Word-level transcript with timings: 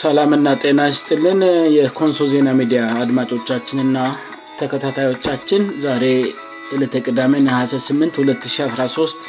ሰላምና 0.00 0.48
ጤና 0.62 0.80
ስጥልን 0.96 1.40
የኮንሶ 1.76 2.18
ዜና 2.32 2.48
ሚዲያ 2.58 2.80
አድማጮቻችንና 3.00 3.96
ተከታታዮቻችን 4.58 5.62
ዛሬ 5.84 6.04
እልተ 6.74 6.94
ቅዳሜና282013 7.06 9.26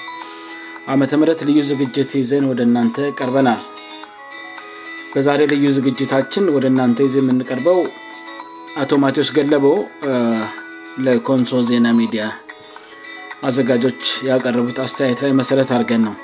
ዓመ 0.94 1.00
ም 1.22 1.26
ልዩ 1.50 1.60
ዝግጅት 1.72 2.12
ይዘን 2.22 2.46
ወደ 2.52 2.60
እናንተ 2.70 2.98
ቀርበናል 3.20 3.62
በዛሬ 5.16 5.40
ልዩ 5.54 5.66
ዝግጅታችን 5.80 6.52
ወደ 6.56 6.66
እናንተ 6.74 7.00
ይዘ 7.10 7.16
የምንቀርበው 7.24 7.80
አቶ 8.84 8.90
ማቴዎስ 9.06 9.30
ገለበው 9.40 9.78
ለኮንሶ 11.08 11.52
ዜና 11.72 11.88
ሚዲያ 12.02 12.24
አዘጋጆች 13.50 14.02
ያቀረቡት 14.32 14.78
አስተያየት 14.88 15.20
ላይ 15.28 15.34
መሠረት 15.42 15.72
አርገን 15.78 16.04
ነው 16.10 16.16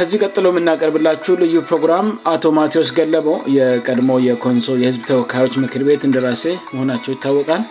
ከዚህ 0.00 0.20
ቀጥሎ 0.24 0.44
የምናቀርብላችሁ 0.50 1.32
ልዩ 1.40 1.54
ፕሮግራም 1.68 2.06
አቶ 2.30 2.44
ማዎስ 2.56 2.90
ገለቦ 2.98 3.26
የቀድሞ 3.56 4.10
የኮንሶ 4.26 4.68
የህዝብ 4.82 5.02
ተወካዮች 5.10 5.54
ምክር 5.62 5.82
ቤት 5.88 6.02
እንደራሴ 6.08 6.44
መሆናቸው 6.74 7.10
ይታወቃል 7.14 7.62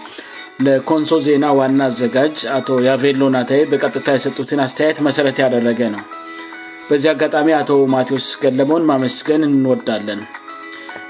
ለኮንሶ 0.65 1.11
ዜና 1.27 1.45
ዋና 1.59 1.81
አዘጋጅ 1.91 2.35
አቶ 2.57 2.67
ያቬሎ 2.87 3.21
ናታይ 3.35 3.61
በቀጥታ 3.71 4.07
የሰጡትን 4.17 4.59
አስተያየት 4.65 4.99
መሰረት 5.07 5.39
ያደረገ 5.43 5.81
ነው 5.95 6.01
በዚህ 6.89 7.09
አጋጣሚ 7.13 7.49
አቶ 7.61 7.79
ማዎስ 7.95 8.27
ገለቦን 8.43 8.85
ማመስገን 8.91 9.45
እንወዳለን 9.49 10.21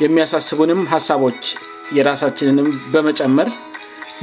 የሚያሳስቡንም 0.05 0.81
ሀሳቦች 0.95 1.43
የራሳችንንም 1.97 2.69
በመጨመር 2.95 3.49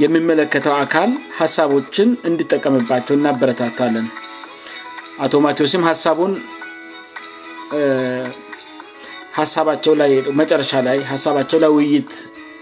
የምመለከተው 0.02 0.74
አካል 0.84 1.10
ሀሳቦችን 1.40 2.08
እንድጠቀምባቸው 2.30 3.14
እናበረታታለን 3.18 4.06
አቶ 5.24 5.34
ማዎስም 5.46 5.82
ሳቡን 6.04 6.32
ሳባቸው 9.54 9.92
መጨረሻ 10.40 10.70
ላይ 10.86 10.98
ሳቸው 11.24 11.58
ላ 11.62 11.66
ውይይት 11.74 12.12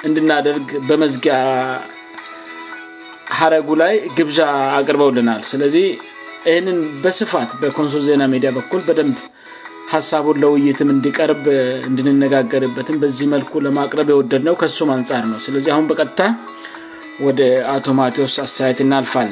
እንድናደርግ 0.08 0.66
በመዝጊያ 0.88 1.36
ሀረጉ 3.38 3.68
ላይ 3.82 3.94
ግብዣ 4.18 4.40
አቅርበውልናል 4.78 5.40
ስለ 5.50 5.62
ይህንን 6.46 6.78
በስፋት 7.04 7.50
በኮንሱል 7.62 8.02
ዜና 8.08 8.22
ሚዲያ 8.34 8.50
በኩል 8.58 8.80
በደንብ 8.88 9.18
ሀሳቡን 9.94 10.38
ለውይይትም 10.42 10.90
እንዲቀርብ 10.94 11.44
እንድንነጋገርበትም 11.88 12.96
በዚህ 13.02 13.26
መልኩ 13.34 13.52
ለማቅረብ 13.66 14.08
የወደድነው 14.12 14.56
ከሱም 14.62 14.90
አንጻር 14.96 15.24
ነው 15.32 15.38
ስለዚ 15.48 15.66
አሁን 15.74 15.86
በቀጥታ 15.92 16.24
ወደ 17.26 17.42
አቶማቴዎስ 17.76 18.34
አስተያየት 18.46 18.80
እናልፋል 18.86 19.30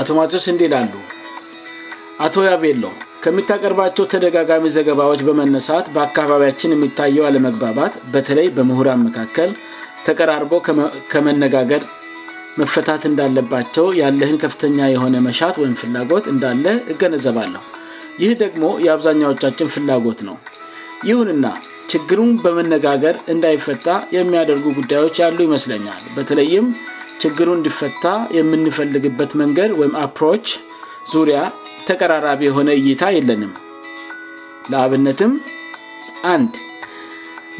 አቶ 0.00 0.08
ማዎስ 0.16 0.46
እንዲህ 0.50 0.66
ይላሉ 0.66 0.92
አቶ 2.24 2.34
ያቤሎ 2.48 2.84
ከሚታቀርባቸው 3.24 4.04
ተደጋጋሚ 4.12 4.66
ዘገባዎች 4.76 5.20
በመነሳት 5.28 5.86
በአካባቢያችን 5.94 6.72
የሚታየው 6.74 7.24
አለመግባባት 7.28 7.94
በተለይ 8.12 8.46
በምሁራን 8.56 9.00
መካከል 9.08 9.50
ተቀራርቦ 10.06 10.52
ከመነጋገር 11.12 11.82
መፈታት 12.60 13.02
እንዳለባቸው 13.10 13.86
ያለህን 14.00 14.38
ከፍተኛ 14.44 14.78
የሆነ 14.94 15.16
መሻት 15.26 15.56
ወይም 15.62 15.74
ፍላጎት 15.80 16.24
እንዳለ 16.32 16.64
እገነዘባለሁ 16.94 17.62
ይህ 18.22 18.32
ደግሞ 18.44 18.64
የአብዛኛዎቻችን 18.86 19.70
ፍላጎት 19.74 20.22
ነው 20.28 20.38
ይሁንና 21.10 21.46
ችግሩን 21.94 22.30
በመነጋገር 22.44 23.16
እንዳይፈታ 23.34 23.88
የሚያደርጉ 24.18 24.64
ጉዳዮች 24.78 25.16
ያሉ 25.24 25.38
ይመስለኛል 25.48 26.00
በተለይም 26.16 26.68
ችግሩ 27.24 27.50
እንዲፈታ 27.58 28.06
የምንፈልግበት 28.38 29.30
መንገድ 29.42 29.70
ወይም 29.82 29.94
አፕሮች 30.06 30.46
ዙሪያ 31.12 31.40
ተቀራራቢ 31.88 32.40
የሆነ 32.48 32.70
እይታ 32.78 33.02
የለንም 33.16 33.52
ለአብነትም 34.72 35.32
አንድ 36.34 36.54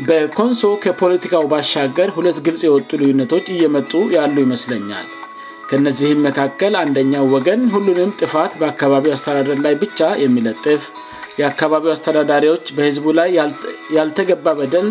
በኮንሶ 0.09 0.63
ከፖለቲካው 0.85 1.45
ባሻገር 1.53 2.09
ሁለት 2.17 2.39
ግልጽ 2.47 2.63
የወጡ 2.67 2.91
ልዩነቶች 3.03 3.47
እየመጡ 3.55 3.93
ያሉ 4.17 4.35
ይመስለኛል 4.47 5.07
ከነዚህም 5.71 6.21
መካከል 6.29 6.73
አንደኛው 6.83 7.25
ወገን 7.35 7.63
ሁሉንም 7.75 8.11
ጥፋት 8.21 8.53
በአካባቢው 8.61 9.15
አስተዳደር 9.15 9.59
ላይ 9.67 9.75
ብቻ 9.85 10.01
የሚለጥፍ 10.25 10.83
የአካባቢው 11.41 11.93
አስተዳዳሪዎች 11.95 12.67
በህዝቡ 12.77 13.07
ላይ 13.21 13.31
ያልተገባ 13.99 14.47
በደል 14.61 14.89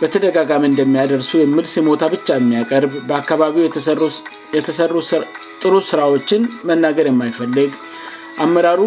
በተደጋጋሚ 0.00 0.64
እንደሚያደርሱ 0.72 1.30
የምልስ 1.40 1.72
ሞታ 1.86 2.02
ብቻ 2.16 2.26
የሚያቀርብ 2.40 2.92
በአካባቢው 3.10 3.64
የተሰሩ 4.60 4.92
ጥሩ 5.62 5.74
ስራዎችን 5.92 6.42
መናገር 6.70 7.06
የማይፈልግ 7.10 7.70
አመራሩ 8.44 8.80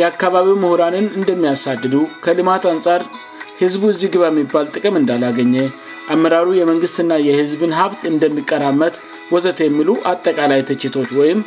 የአካባቢው 0.00 0.56
ምሁራንን 0.62 1.06
እንደሚያሳድዱ 1.18 1.94
ከልማት 2.24 2.64
አንጻር 2.72 3.02
ህዝቡ 3.60 3.82
እዚ 3.94 4.02
ግባ 4.14 4.24
የሚባል 4.30 4.66
ጥቅም 4.74 4.96
እንዳላገኘ 5.00 5.54
አመራሩ 6.14 6.48
የመንግስትና 6.58 7.12
የህዝብን 7.28 7.72
ሀብት 7.78 8.02
እንደሚቀራመት 8.12 8.94
ወዘት 9.34 9.58
የሚሉ 9.64 9.88
አጠቃላይ 10.10 10.60
ትችቶች 10.68 11.10
ወይም 11.20 11.40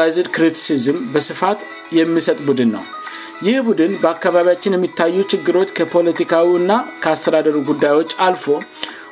ራይ 0.00 0.10
ሪትሲዝም 0.44 0.98
በስፋት 1.12 1.60
የሚሰጥ 1.98 2.36
ቡድን 2.48 2.70
ነው 2.76 2.84
ይህ 3.46 3.56
ቡድን 3.68 3.92
በአካባቢያችን 4.02 4.74
የሚታዩ 4.76 5.16
ችግሮች 5.32 5.70
ከፖለቲካዊ 5.78 6.48
እና 6.62 6.72
ከአስተዳደሩ 7.04 7.56
ጉዳዮች 7.70 8.10
አልፎ 8.26 8.44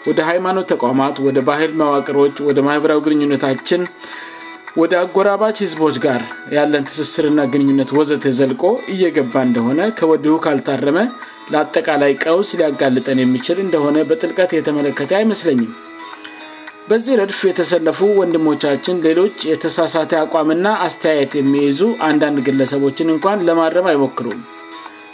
ወደ 0.08 0.18
ሃይማኖት 0.28 0.66
ተቋማት 0.72 1.16
ወደ 1.26 1.38
ባህል 1.48 1.72
መዋቅሮች 1.80 2.36
ወደ 2.50 2.58
ማህበራዊ 2.68 3.00
ግንኙነታችን 3.06 3.82
ወደ 4.80 4.92
አጎራባጅ 5.00 5.56
ህዝቦች 5.64 5.96
ጋር 6.04 6.20
ያለን 6.56 6.84
ትስስርና 6.88 7.40
ግንኙነት 7.54 7.90
ወዘተ 7.96 8.22
ዘልቆ 8.36 8.62
እየገባ 8.92 9.32
እንደሆነ 9.46 9.80
ከወድሁ 9.98 10.34
ካልታረመ 10.44 10.98
ለአጠቃላይ 11.52 12.12
ቀውስ 12.22 12.50
ሊያጋልጠን 12.58 13.18
የሚችል 13.22 13.58
እንደሆነ 13.64 13.96
በጥልቀት 14.10 14.52
የተመለከተ 14.58 15.12
አይመስለኝም 15.18 15.68
በዚህ 16.88 17.12
ረድፍ 17.20 17.40
የተሰለፉ 17.50 18.00
ወንድሞቻችን 18.20 19.02
ሌሎች 19.08 19.36
የተሳሳተ 19.50 20.12
አቋምና 20.22 20.66
አስተያየት 20.86 21.34
የሚይዙ 21.40 21.80
አንዳንድ 22.08 22.40
ግለሰቦችን 22.48 23.12
እንኳን 23.16 23.44
ለማረም 23.48 23.86
አይሞክሩም 23.92 24.40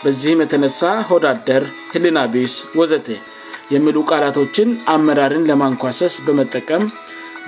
በዚህም 0.04 0.40
የተነሳ 0.44 0.82
ወዳደር 1.14 1.64
ህልናቢስ 1.94 2.54
ወዘተ 2.80 3.08
የምሉ 3.74 3.96
ቃላቶችን 4.12 4.68
አመራርን 4.94 5.46
ለማንኳሰስ 5.52 6.14
በመጠቀም 6.28 6.84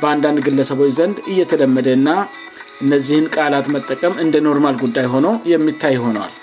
በአንዳንድ 0.03 0.39
ግለሰቦች 0.47 0.93
ዘንድ 0.99 1.17
እየተለመደ 1.33 1.87
እና 1.99 2.09
እነዚህን 2.85 3.27
ቃላት 3.37 3.67
መጠቀም 3.75 4.15
እንደ 4.25 4.37
ኖርማል 4.47 4.77
ጉዳይ 4.85 5.07
ሆነው 5.15 5.35
የሚታይ 5.53 5.97
ሆነዋል 6.05 6.35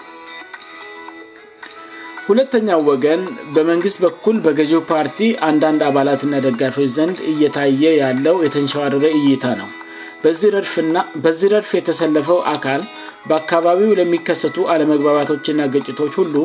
ሁለተኛው 2.27 2.79
ወገን 2.89 3.21
በመንግስት 3.55 3.97
በኩል 4.05 4.37
በገዢው 4.45 4.81
ፓርቲ 4.91 5.19
አንዳንድ 5.49 5.81
አባላትና 5.89 6.33
ደጋፊዎች 6.45 6.91
ዘንድ 6.97 7.17
እየታየ 7.31 7.83
ያለው 8.03 8.35
የተንሸዋረረ 8.45 9.05
እይታ 9.19 9.43
ነው 9.61 9.69
በዚህ 11.23 11.47
ረድፍ 11.57 11.71
የተሰለፈው 11.79 12.39
አካል 12.53 12.81
በአካባቢው 13.29 13.95
ለሚከሰቱ 13.99 14.57
አለመግባባቶችና 14.73 15.61
ግጭቶች 15.73 16.13
ሁሉ 16.21 16.35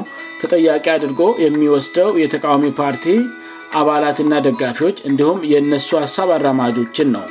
ተጠያቂ 0.42 0.86
አድርጎ 0.96 1.20
የሚወስደው 1.44 2.10
የተቃሚ 2.22 2.64
ፓርቲ 2.80 3.06
አባላትና 3.80 4.34
ደጋፊዎች 4.46 4.98
እንዲሁም 5.10 5.38
የነሱ 5.52 5.88
ሀሳብ 6.04 6.30
አራማጆችን 6.38 7.08
ነው 7.16 7.24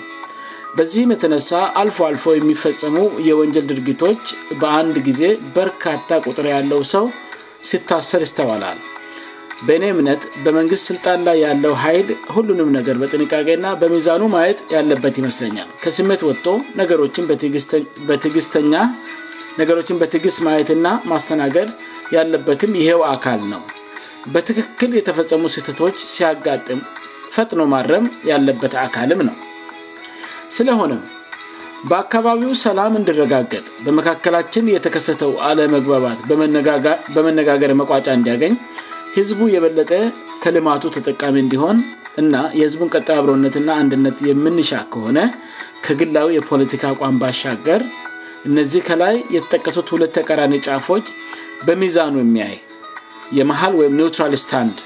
በዚህም 0.78 1.12
የተነሳ 1.14 1.54
አልፎ 1.80 1.98
አልፎ 2.10 2.26
የሚፈጸሙ 2.36 2.98
የወንጀል 3.30 3.66
ድርጊቶች 3.72 4.22
በአንድ 4.62 4.96
ጊዜ 5.08 5.22
በርካታ 5.58 6.10
ቁጥር 6.28 6.46
ያለው 6.56 6.82
ሰው 6.94 7.06
ሲታሰር 7.70 8.22
ይስተዋላል 8.28 8.80
በኔ 9.68 9.84
እምነት 9.94 10.22
በመንግስት 10.46 10.86
ስልጣን 10.90 11.20
ላይ 11.28 11.38
ያለው 11.46 11.74
ኃይል 11.84 12.08
ሁሉንም 12.36 12.70
ነገር 12.78 12.96
በጥንቃቄና 13.02 13.66
በሚዛኑ 13.82 14.22
ማየት 14.36 14.62
ያለበት 14.76 15.18
ይመስለኛል 15.22 15.68
ከስሜት 15.84 16.24
ወጥቶ 16.30 16.48
ነገሮችን 16.82 17.28
በትዕግስት 20.02 20.40
ማየትና 20.48 20.88
ማስተናገድ 21.14 21.70
ያለበትም 22.18 22.74
ይሄው 22.82 23.04
አካል 23.14 23.44
ነው 23.54 23.62
በትክክል 24.34 24.92
የተፈጸሙ 24.98 25.44
ስህተቶች 25.54 25.96
ሲያጋጥም 26.14 26.80
ፈጥኖ 27.36 27.62
ማድረም 27.74 28.06
ያለበት 28.32 28.74
አካልም 28.86 29.22
ነው 29.30 29.36
ስለሆነም 30.58 31.02
በአካባቢው 31.90 32.52
ሰላም 32.66 32.94
እንድረጋገጥ 33.00 33.64
በመካከላችን 33.86 34.70
የተከሰተው 34.76 35.32
አለመግባባት 35.48 36.20
በመነጋገር 37.16 37.74
መቋጫ 37.82 38.06
እንዲያገኝ 38.20 38.56
ህዝቡ 39.18 39.40
የበለጠ 39.56 39.92
ከልማቱ 40.44 40.84
ተጠቃሚ 40.98 41.36
እንዲሆን 41.46 41.80
እና 42.22 42.36
የህዝቡን 42.60 42.92
ቀጣይ 42.96 43.18
አብረነትና 43.20 43.70
አንድነት 43.82 44.18
የምንሻ 44.30 44.72
ከሆነ 44.94 45.20
ከግላዊ 45.86 46.30
የፖለቲካ 46.38 46.84
አቋም 46.96 47.18
ባሻገር 47.24 47.84
እነዚህ 48.50 48.82
ከላይ 48.90 49.16
የተጠቀሱት 49.36 49.90
ሁለት 49.96 50.14
ተቀራኒ 50.20 50.56
ጫፎች 50.68 51.08
በሚዛኑ 51.70 52.14
የሚያይ 52.24 52.56
የመሀል 53.40 53.74
ወይም 53.80 53.94
ኒውትራል 54.00 54.34
ስታንድ 54.44 54.78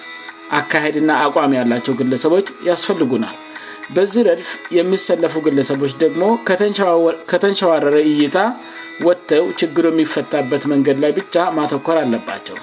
አካሄድና 0.60 1.12
አቋም 1.26 1.56
ያላቸው 1.60 1.94
ግለሰቦች 2.00 2.48
ያስፈልጉናል 2.70 3.36
በዚህ 3.96 4.22
ረድፍ 4.28 4.50
የሚሰለፉ 4.78 5.34
ግለሰቦች 5.48 5.92
ደግሞ 6.04 6.24
ከተንሸዋረረ 7.32 7.96
እይታ 8.12 8.38
ወጥተው 9.08 9.46
ችግሩ 9.62 9.86
የሚፈታበት 9.92 10.64
መንገድ 10.74 10.98
ላይ 11.04 11.12
ብቻ 11.20 11.36
ማተኮር 11.58 11.98
አለባቸው 12.04 12.58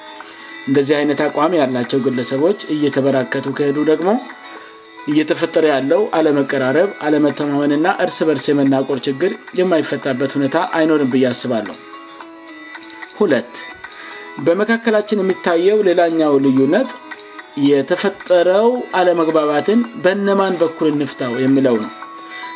እንደዚህ 0.69 0.95
አይነት 1.01 1.21
አቋም 1.27 1.53
ያላቸው 1.61 2.01
ግለሰቦች 2.07 2.61
እየተበራከቱ 2.77 3.47
ክሄዱ 3.59 3.79
ደግሞ 3.93 4.11
እየተፈጠረ 5.11 5.65
ያለው 5.75 6.03
አለመቀራረብ 6.17 6.91
አለመተማመንና 7.07 7.87
እርስ 8.05 8.19
በርስ 8.29 8.45
የመናቆር 8.51 8.99
ችግር 9.09 9.31
የማይፈታበት 9.61 10.35
ሁኔታ 10.37 10.57
አይኖርም 10.79 11.11
ብያስባሉ 11.15 11.69
በመካከላችን 14.47 15.21
የሚታየው 15.23 15.79
ሌላኛው 15.89 16.35
ልዩነጥ 16.45 16.91
የተፈጠረው 17.71 18.69
አለመግባባትን 18.99 19.81
በእነማን 20.05 20.55
በኩል 20.63 20.89
ንፍታው 21.01 21.33
የሚለው 21.45 21.75
ነው 21.83 21.91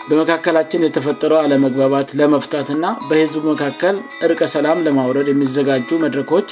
በመካከላችን 0.09 0.85
የተፈጠረው 0.87 1.39
አለመግባባት 1.45 2.09
ለመፍታትና 2.19 2.87
በህዝቡ 3.09 3.43
መካከል 3.53 3.97
እርቀ 4.27 4.41
ሰላም 4.55 4.79
ለማውረድ 4.87 5.29
የሚዘጋጁ 5.31 5.89
መድረኮች 6.05 6.49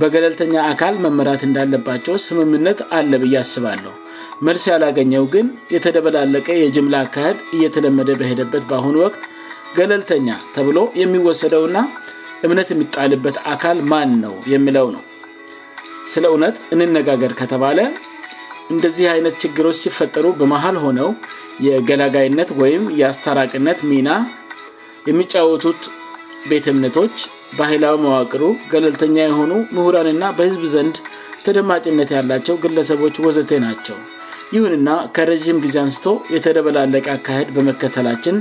በገለልተኛ 0.00 0.54
አካል 0.72 0.94
መመራት 1.04 1.42
እንዳለባቸው 1.48 2.14
ስምምነት 2.26 2.78
አለብያስባለሁ 2.98 3.94
መልስ 4.46 4.62
ያላገኘው 4.72 5.24
ግን 5.34 5.46
የተደበላለቀ 5.74 6.46
የጅምላ 6.60 6.94
አካህል 7.06 7.36
እየተለመደ 7.56 8.10
በሄደበት 8.20 8.64
በአሁኑ 8.70 8.96
ወቅት 9.06 9.22
ገለልተኛ 9.78 10.30
ተብሎ 10.54 10.78
የሚወሰደውና 11.02 11.76
እምነት 12.46 12.68
የሚጣልበት 12.72 13.36
አካል 13.54 13.78
ማን 13.90 14.12
ነው 14.24 14.32
የሚለው 14.52 14.86
ነው 14.94 15.02
ስለ 16.12 16.24
እውነት 16.34 16.56
እንነጋገር 16.74 17.32
ከተባለ 17.40 17.78
እንደዚህ 18.74 19.06
አይነት 19.14 19.34
ችግሮች 19.42 19.78
ሲፈጠሩ 19.84 20.26
በመሃል 20.40 20.76
ሆነው 20.84 21.08
የገላጋይነት 21.66 22.50
ወይም 22.62 22.84
የአስታራቅነት 23.00 23.80
ሚና 23.90 24.08
የሚጫወቱት 25.10 25.82
ቤት 26.50 26.66
እምነቶች 26.72 27.16
ባህላዊ 27.58 27.96
መዋቅሩ 28.04 28.42
ገለልተኛ 28.72 29.16
የሆኑ 29.26 29.52
ምሁራንና 29.76 30.24
በህዝብ 30.38 30.64
ዘንድ 30.74 30.96
ተደማጭነት 31.46 32.10
ያላቸው 32.18 32.54
ግለሰቦች 32.64 33.14
ወዘቴ 33.26 33.50
ናቸው 33.66 33.96
ይሁንና 34.54 34.90
ከረዥም 35.16 35.58
ጊዜ 35.64 35.76
አንስቶ 35.82 36.06
የተደበላለቅ 36.34 37.04
አካሄድ 37.16 37.48
በመከተላችን 37.56 38.36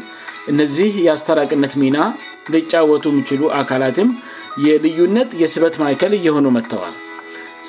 እነዚህ 0.52 0.90
የአስተራቅነት 1.06 1.74
ሚና 1.82 1.98
ሊጫወቱ 2.54 3.04
የሚችሉ 3.12 3.42
አካላትም 3.60 4.10
የልዩነት 4.68 5.30
የስበት 5.42 5.76
ማይከል 5.84 6.14
እየሆኑ 6.20 6.46
መጥተዋል 6.58 6.96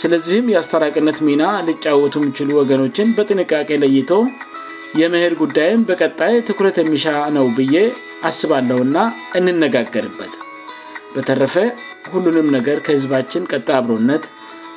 ስለዚህም 0.01 0.47
የአስተራቅነት 0.55 1.19
ሚና 1.27 1.43
ሊጫወቱ 1.69 2.15
የሚችሉ 2.23 2.51
ወገኖችን 2.61 3.13
በጥንቃቄ 3.17 3.71
ለይቶ 3.83 4.11
የምህር 5.01 5.35
ጉዳይም 5.43 5.81
በቀጣይ 5.89 6.35
ትኩረት 6.49 6.77
የሚሻነው 6.81 7.47
ብዬ 7.59 7.77
አስባለውና 8.29 8.97
እንነጋገርበት 9.39 10.35
በተረፈ 11.15 11.55
ሁሉንም 12.13 12.49
ነገር 12.57 12.77
ከህዝባችን 12.87 13.49
ቀጣ 13.53 13.69
አብሮነት 13.81 14.25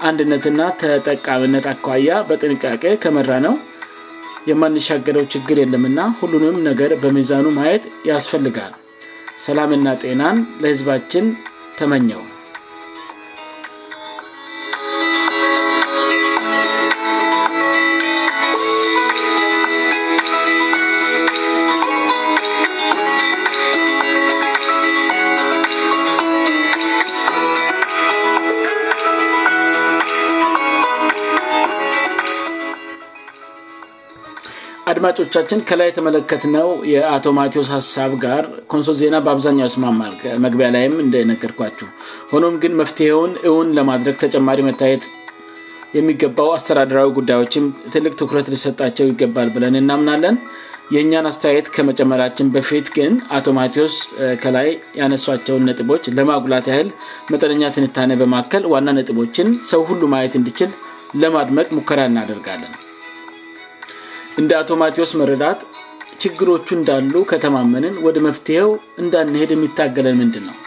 አንድነትና 0.10 0.62
ተጠቃምነት 0.82 1.66
አከያ 1.74 2.16
በጥንቃቄ 2.30 2.84
ከመራ 3.06 3.30
ነው 3.48 3.56
የማንሻገረው 4.50 5.24
ችግር 5.34 5.58
የለምና 5.62 6.00
ሁሉንም 6.20 6.58
ነገር 6.70 6.92
በሚዛኑ 7.04 7.46
ማየት 7.60 7.86
ያስፈልጋል 8.12 8.74
ሰላምና 9.48 9.88
ጤናን 10.04 10.38
ለህዝባችን 10.64 11.26
ተመኘው 11.80 12.22
አድማጮቻችን 34.96 35.60
ከላይ 35.70 35.88
የተመለከት 35.90 36.44
ነው 36.56 36.68
የአቶማቴዎስ 36.92 37.70
ሀሳብ 37.76 38.12
ጋር 38.26 38.44
ኮንሶል 38.72 38.96
ዜና 39.00 39.16
በአብዛኛው 39.26 39.68
ስማ 39.74 39.88
መግቢያ 40.46 40.68
ላይም 40.76 40.94
እንደነገርኳችሁ 41.06 41.88
ሆኖም 42.34 42.56
ግን 42.64 42.74
መፍትሄውን 42.82 43.32
እውን 43.50 43.70
ለማድረግ 43.78 44.16
ተጨማሪ 44.26 44.60
መታየት 44.70 45.04
የሚገባው 45.98 46.50
አስተዳድራዊ 46.58 47.10
ጉዳዮችም 47.18 47.66
ትልቅ 47.96 48.14
ትኩረት 48.22 48.48
ሊሰጣቸው 48.54 49.08
ይገባል 49.12 49.50
ብለን 49.56 49.78
እናምናለን 49.82 50.38
የእኛን 50.96 51.28
አስተያየት 51.32 51.68
ከመጨመራችን 51.76 52.52
በፊት 52.56 52.88
ግን 52.98 53.14
አቶማቴዎስ 53.40 53.96
ከላይ 54.46 54.70
ያነሷቸውን 55.02 55.68
ነጥቦች 55.72 56.10
ለማጉላት 56.20 56.68
ያህል 56.74 56.90
መጠነኛ 57.34 57.64
ትንታኔ 57.78 58.14
በማካከል 58.24 58.66
ዋና 58.76 58.88
ነጥቦችን 59.02 59.50
ሰው 59.74 59.84
ሁሉ 59.92 60.02
ማየት 60.16 60.36
እንድችል 60.42 60.74
ለማድመቅ 61.24 61.70
ሙከራ 61.80 62.02
እናደርጋለን 62.12 62.74
እንደ 64.42 64.52
አቶ 64.62 64.70
ማቴዎስ 64.80 65.12
መረዳት 65.20 65.60
ችግሮቹ 66.24 66.68
እንዳሉ 66.78 67.14
ከተማመንን 67.32 67.96
ወደ 68.06 68.18
መፍትሄው 68.26 68.72
እንዳንሄድ 69.02 69.50
የሚታገለን 69.54 70.18
ምንድን 70.22 70.44
ነው 70.50 70.58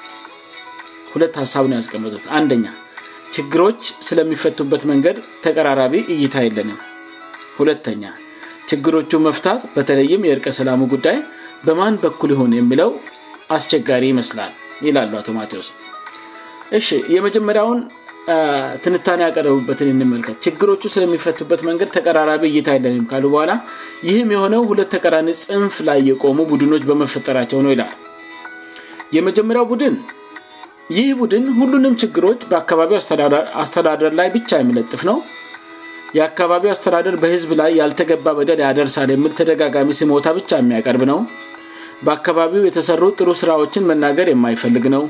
ሁለት 1.14 1.34
ሀሳብ 1.42 1.64
ነው 1.70 1.76
ያስቀምቱት 1.80 2.24
አንደኛ 2.38 2.66
ችግሮች 3.36 3.82
ስለሚፈቱበት 4.06 4.82
መንገድ 4.92 5.16
ተቀራራቢ 5.46 5.94
እይታ 6.14 6.34
የለንም 6.46 6.78
ሁለተኛ 7.58 8.02
ችግሮቹ 8.70 9.10
መፍታት 9.28 9.60
በተለይም 9.76 10.24
የእርቀሰላሙ 10.28 10.80
ጉዳይ 10.94 11.18
በማን 11.66 11.94
በኩል 12.04 12.32
የሆን 12.34 12.54
የሚለው 12.60 12.92
አስቸጋሪ 13.58 14.02
ይመስላል 14.12 14.54
ይላሉ 14.88 15.12
አቶ 15.20 15.28
ማዎስ 15.38 15.68
እ 16.78 16.80
የመጀመሪያውን 17.16 17.78
ትንታኔ 18.84 19.20
ያቀረቡበትን 19.26 19.88
እንመልከት 19.92 20.36
ችግሮቹ 20.44 20.82
ስለሚፈቱበት 20.94 21.60
መንገድ 21.68 21.88
ተቀራራቢ 21.96 22.42
እይት 22.50 22.66
ይለንም 22.76 23.04
ካሉ 23.10 23.24
በኋላ 23.34 23.52
ይህም 24.08 24.28
የሆነው 24.34 24.62
ሁለት 24.70 24.88
ተቀራኒ 24.94 25.28
ፅንፍ 25.46 25.76
ላይ 25.88 26.00
የቆሙ 26.10 26.36
ቡድኖች 26.52 26.82
በመፈጠራቸው 26.90 27.60
ነው 27.66 27.72
ይላል 27.74 27.92
የመጀመሪያው 29.16 29.66
ቡድን 29.72 29.96
ይህ 30.96 31.08
ቡድን 31.20 31.44
ሁሉንም 31.60 31.94
ችግሮች 32.02 32.40
በአካባቢው 32.50 32.98
አስተዳደር 33.64 34.12
ላይ 34.20 34.28
ብቻ 34.36 34.50
የሚለጥፍ 34.62 35.02
ነው 35.10 35.18
የአካባቢው 36.18 36.70
አስተዳደር 36.74 37.16
በህዝብ 37.22 37.50
ላይ 37.60 37.70
ያልተገባ 37.80 38.28
በደል 38.36 38.60
ያደርሳል 38.66 39.10
የምል 39.14 39.32
ተደጋጋሚ 39.38 39.88
ስሞታ 40.00 40.28
ብቻ 40.40 40.50
የሚያቀርብ 40.62 41.02
ነው 41.12 41.18
በአካባቢው 42.06 42.62
የተሰሩ 42.68 43.02
ጥሩ 43.18 43.28
ስራዎችን 43.40 43.88
መናገር 43.90 44.26
የማይፈልግ 44.32 44.84
ነው 44.96 45.02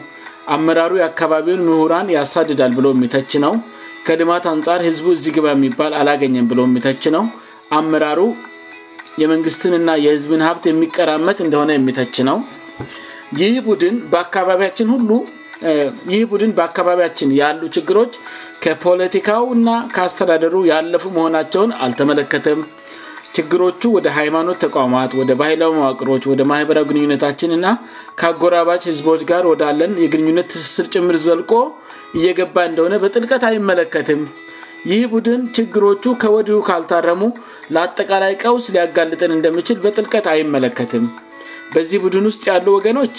አመራሩ 0.57 0.93
የአካባቢውን 1.00 1.62
ምሁራን 1.69 2.09
ያሳድዳል 2.17 2.73
ብሎ 2.78 2.87
የሚተች 2.95 3.33
ነው 3.45 3.55
ከልማት 4.07 4.45
አንጻር 4.52 4.81
ህዝቡ 4.88 5.07
እዚ 5.17 5.25
ግባ 5.37 5.47
የሚባል 5.55 5.93
አላገኘም 6.00 6.47
ብሎ 6.50 6.61
የሚተች 6.69 7.02
ነው 7.17 7.25
አመራሩ 7.78 8.21
የመንግስትን 9.23 9.75
ና 9.88 9.95
የህዝብን 10.05 10.43
ሀብት 10.49 10.64
የሚቀራመት 10.71 11.38
እንደሆነ 11.47 11.71
የሚተች 11.76 12.17
ነው 12.28 12.38
ይህ 16.12 16.26
ቡድን 16.33 16.52
በአካባቢያችን 16.59 17.35
ያሉ 17.40 17.62
ችግሮች 17.76 18.12
ከፖለቲካው 18.64 19.45
እና 19.57 19.69
ከአስተዳደሩ 19.95 20.55
ያለፉ 20.73 21.05
መሆናቸውን 21.17 21.71
አልተመለከተም 21.87 22.61
ችግሮቹ 23.38 23.83
ወደ 23.97 24.07
ሃይማኖት 24.16 24.57
ተቋማት 24.64 25.11
ወደ 25.18 25.33
ባህላዊ 25.40 25.73
ማዋቅሮች 25.80 26.23
ወደ 26.30 26.42
ማኅበራዊ 26.50 26.85
ግንኙነታችንና 26.90 27.66
ከአጎራባ 28.21 28.71
ህዝቦች 28.88 29.21
ጋር 29.30 29.45
ወዳለን 29.50 29.92
የግንኙነት 30.04 30.49
ትስስር 30.52 30.87
ጭምር 30.95 31.16
ዘልቆ 31.26 31.52
እየገባ 32.18 32.57
እንደሆነ 32.71 32.95
በጥልቀት 33.02 33.45
አይመለከትም 33.50 34.23
ይህ 34.90 35.02
ቡድን 35.12 35.40
ችግሮቹ 35.57 36.02
ከወድሁ 36.23 36.57
ካልታረሙ 36.68 37.23
ለአጠቃላይ 37.76 38.35
ቀውስ 38.42 38.66
ሊያጋልጥን 38.75 39.35
እንደምችል 39.37 39.78
በጥልቀት 39.85 40.26
አይመለከትም 40.35 41.07
በዚህ 41.75 41.99
ቡድን 42.04 42.26
ውስጥ 42.30 42.45
ያሉ 42.52 42.66
ወገኖች 42.78 43.16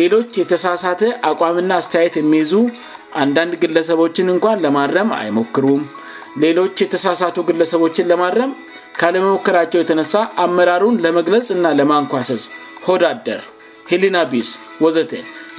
ሌሎች 0.00 0.30
የተሳሳተ 0.42 1.02
አቋምና 1.30 1.70
አስተያየት 1.82 2.14
የሚይዙ 2.20 2.54
አንዳንድ 3.22 3.54
ግለሰቦችን 3.62 4.28
እንኳን 4.34 4.62
ለማረም 4.64 5.08
አይሞክሩም 5.22 5.84
ሌሎች 6.44 6.74
የተሳሳቱ 6.84 7.36
ግለሰቦችን 7.50 8.08
ለማረም 8.10 8.50
ካለመሞከራቸው 9.00 9.80
የተነሳ 9.80 10.14
አመራሩን 10.44 10.98
ለመግለጽ 11.04 11.46
እና 11.56 11.66
ለማንኳሰዝ 11.78 12.42
ሆዳደር 12.86 13.40
ሄሊና 13.90 14.16
ቢስ 14.30 14.50
ወዘተ 14.84 15.12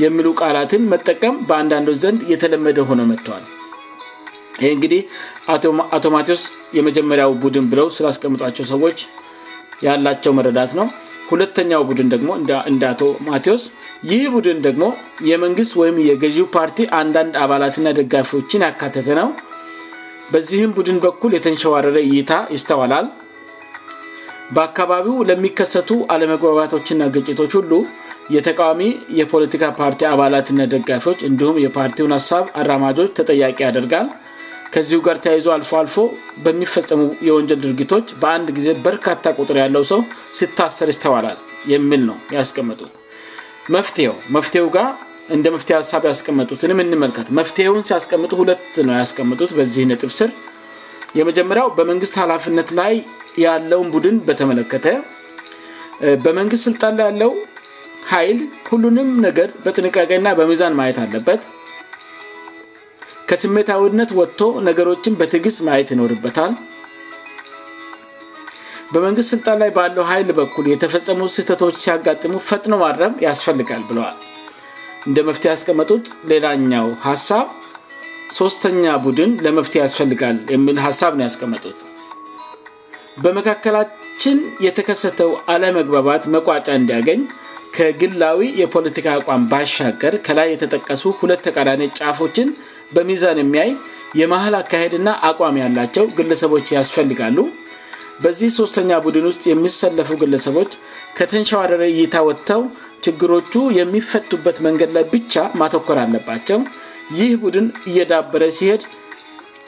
የሚሉ 0.04 0.26
ቃላትን 0.42 0.84
መጠቀም 0.92 1.36
በአንዳንዶች 1.48 1.98
ዘንድ 2.04 2.20
የተለመደ 2.34 2.80
ሆነ 2.90 3.02
መጥተዋል 3.12 3.46
ይህ 4.64 4.72
እንግዲህ 4.76 5.02
አቶ 5.98 6.06
ማቴዎስ 6.16 6.44
የመጀመሪያው 6.78 7.32
ቡድን 7.44 7.66
ብለው 7.72 7.88
ስላስቀምጧቸው 7.98 8.66
ሰዎች 8.74 8.98
ያላቸው 9.88 10.32
መረዳት 10.40 10.72
ነው 10.80 10.88
ሁለተኛው 11.32 11.82
ቡድን 11.90 12.08
ደግሞ 12.14 12.32
እንደ 12.74 12.84
አቶ 12.94 13.04
ማዎስ 13.30 13.64
ይህ 14.12 14.24
ቡድን 14.36 14.58
ደግሞ 14.68 14.84
የመንግስት 15.32 15.74
ወይም 15.82 15.98
የገዢው 16.10 16.48
ፓርቲ 16.56 16.86
አንዳንድ 17.02 17.34
አባላትና 17.46 17.88
ደጋፊዎችን 18.00 18.66
ያካተተ 18.68 19.10
ነው 19.22 19.30
በዚህም 20.34 20.74
ቡድን 20.80 21.00
በኩል 21.08 21.32
የተንሸዋረረ 21.38 21.98
ይታ 22.16 22.34
ይስተዋላል 22.58 23.08
በአካባቢው 24.56 25.18
ለሚከሰቱ 25.30 25.90
አለመግባባቶችና 26.14 27.04
ግጭቶች 27.16 27.52
ሁሉ 27.58 27.74
የተቃዋሚ 28.36 28.82
የፖለቲካ 29.20 29.64
ፓርቲ 29.80 30.02
አባላትና 30.14 30.62
ደጋፊዎች 30.74 31.20
እንዲሁም 31.30 31.60
የፓርቲን 31.66 32.14
ሀሳብ 32.18 32.46
አራማጆች 32.62 33.10
ተጠያ 33.20 33.48
ያደርጋል 33.66 34.10
ከዚ 34.74 34.90
ጋር 35.06 35.18
ተያይ 35.24 35.40
አልፎአልፎ 35.56 35.96
በሚፈሙ 36.44 37.00
የወንጀል 37.28 37.60
ድርጊቶች 37.66 38.08
በአንድ 38.24 38.50
ጊዜ 38.58 38.68
በርካታ 38.86 39.24
ቁጥር 39.40 39.58
ያለው 39.64 39.84
ሰው 39.92 40.02
ስታሰር 40.40 40.90
ይስተዋላል 40.94 41.40
የሚል 41.74 42.04
ነው 42.10 42.18
ያስቀምጡት 42.38 42.94
መፍትው 43.76 44.14
መፍትሄው 44.36 44.68
ጋር 44.78 44.92
እንደ 45.36 45.48
መፍትሄ 45.56 45.74
ሀሳብ 45.82 46.04
ያስቀምጡትንም 46.12 46.80
እንመልከት 46.86 47.28
መፍትሄውን 47.40 47.84
ሲያስቀምጡ 47.90 48.32
ሁለት 48.44 48.78
ነው 48.88 48.96
ያስቀምጡት 49.02 49.52
በዚ 49.58 49.76
ስር 50.20 50.32
የመጀመሪያው 51.20 51.68
በመንግስት 51.78 52.16
ሃላፍነት 52.22 52.70
ላይ 52.80 52.94
ያለውን 53.46 53.88
ቡድን 53.96 54.16
በተመለከተ 54.28 54.88
በመንግስት 56.24 56.64
ስልጣን 56.68 56.94
ላይ 57.00 57.06
ያለው 57.10 57.32
ኃይል 58.14 58.40
ሁሉንም 58.70 59.10
ነገር 59.28 59.50
በጥንቃቄና 59.66 60.28
በምዛን 60.40 60.76
ማየት 60.80 60.98
አለበት 61.04 61.42
ከስሜታዊነት 63.32 64.12
ወጥቶ 64.20 64.40
ነገሮችን 64.70 65.18
በትግስ 65.20 65.58
ማየት 65.68 65.92
ይኖርበታል 65.94 66.54
በመንግስት 68.94 69.30
ስልጣን 69.34 69.58
ላይ 69.62 69.70
ባለው 69.78 70.04
ኃይል 70.12 70.30
በኩል 70.40 70.66
የተፈጸሙ 70.72 71.20
ስህተቶች 71.36 71.76
ሲያጋጥሙ 71.84 72.34
ፈጥኖ 72.50 72.74
ማድረም 72.86 73.14
ያስፈልጋል 73.28 73.84
ብለዋል 73.92 74.18
እንደ 75.10 75.20
መፍትሄ 75.30 75.52
ያስቀመጡት 75.54 76.04
ሌላኛው 76.32 76.90
ሀሳብ 77.08 77.48
ሶስተኛ 78.40 78.84
ቡድን 79.06 79.32
ለመፍት 79.48 79.74
ያስፈልጋል 79.84 80.38
የሚል 80.56 80.78
ሀሳብ 80.88 81.14
ነው 81.20 81.26
ያስቀመጡት 81.28 81.80
በመካከላችን 83.26 84.38
የተከሰተው 84.66 85.32
አለመግባባት 85.54 86.24
መቋጫ 86.36 86.68
እንዲያገኝ 86.80 87.22
ከግላዊ 87.76 88.40
የፖለቲካ 88.62 89.08
አቋም 89.18 89.44
ባሻገር 89.52 90.14
ከላይ 90.26 90.48
የተጠቀሱ 90.52 91.04
ሁለት 91.20 91.42
ተቃዳነ 91.48 91.84
ጫፎችን 92.00 92.50
በሚዛን 92.96 93.38
የሚያይ 93.42 93.70
የመሀል 94.20 94.56
አካሄድ 94.62 94.94
ና 95.08 95.10
አቋም 95.30 95.60
ያላቸው 95.64 96.06
ግለሰቦች 96.18 96.68
ያስፈልጋሉ 96.78 97.38
በዚህ 98.24 98.50
ሦስተኛ 98.60 98.92
ቡድን 99.06 99.26
ውስጥ 99.30 99.44
የሚሰለፉ 99.52 100.10
ግለሰቦች 100.24 100.72
ከተንሸዋረረ 101.18 101.84
እይታ 101.92 102.16
ወጥተው 102.30 102.64
ችግሮቹ 103.06 103.54
የሚፈቱበት 103.80 104.58
መንገድ 104.68 104.92
ላይ 104.98 105.06
ብቻ 105.14 105.36
ማተኮር 105.62 106.00
አለባቸው 106.06 106.60
ይህ 107.20 107.32
ቡድን 107.44 107.70
እየዳበረ 107.92 108.44
ሲሄድ 108.58 108.84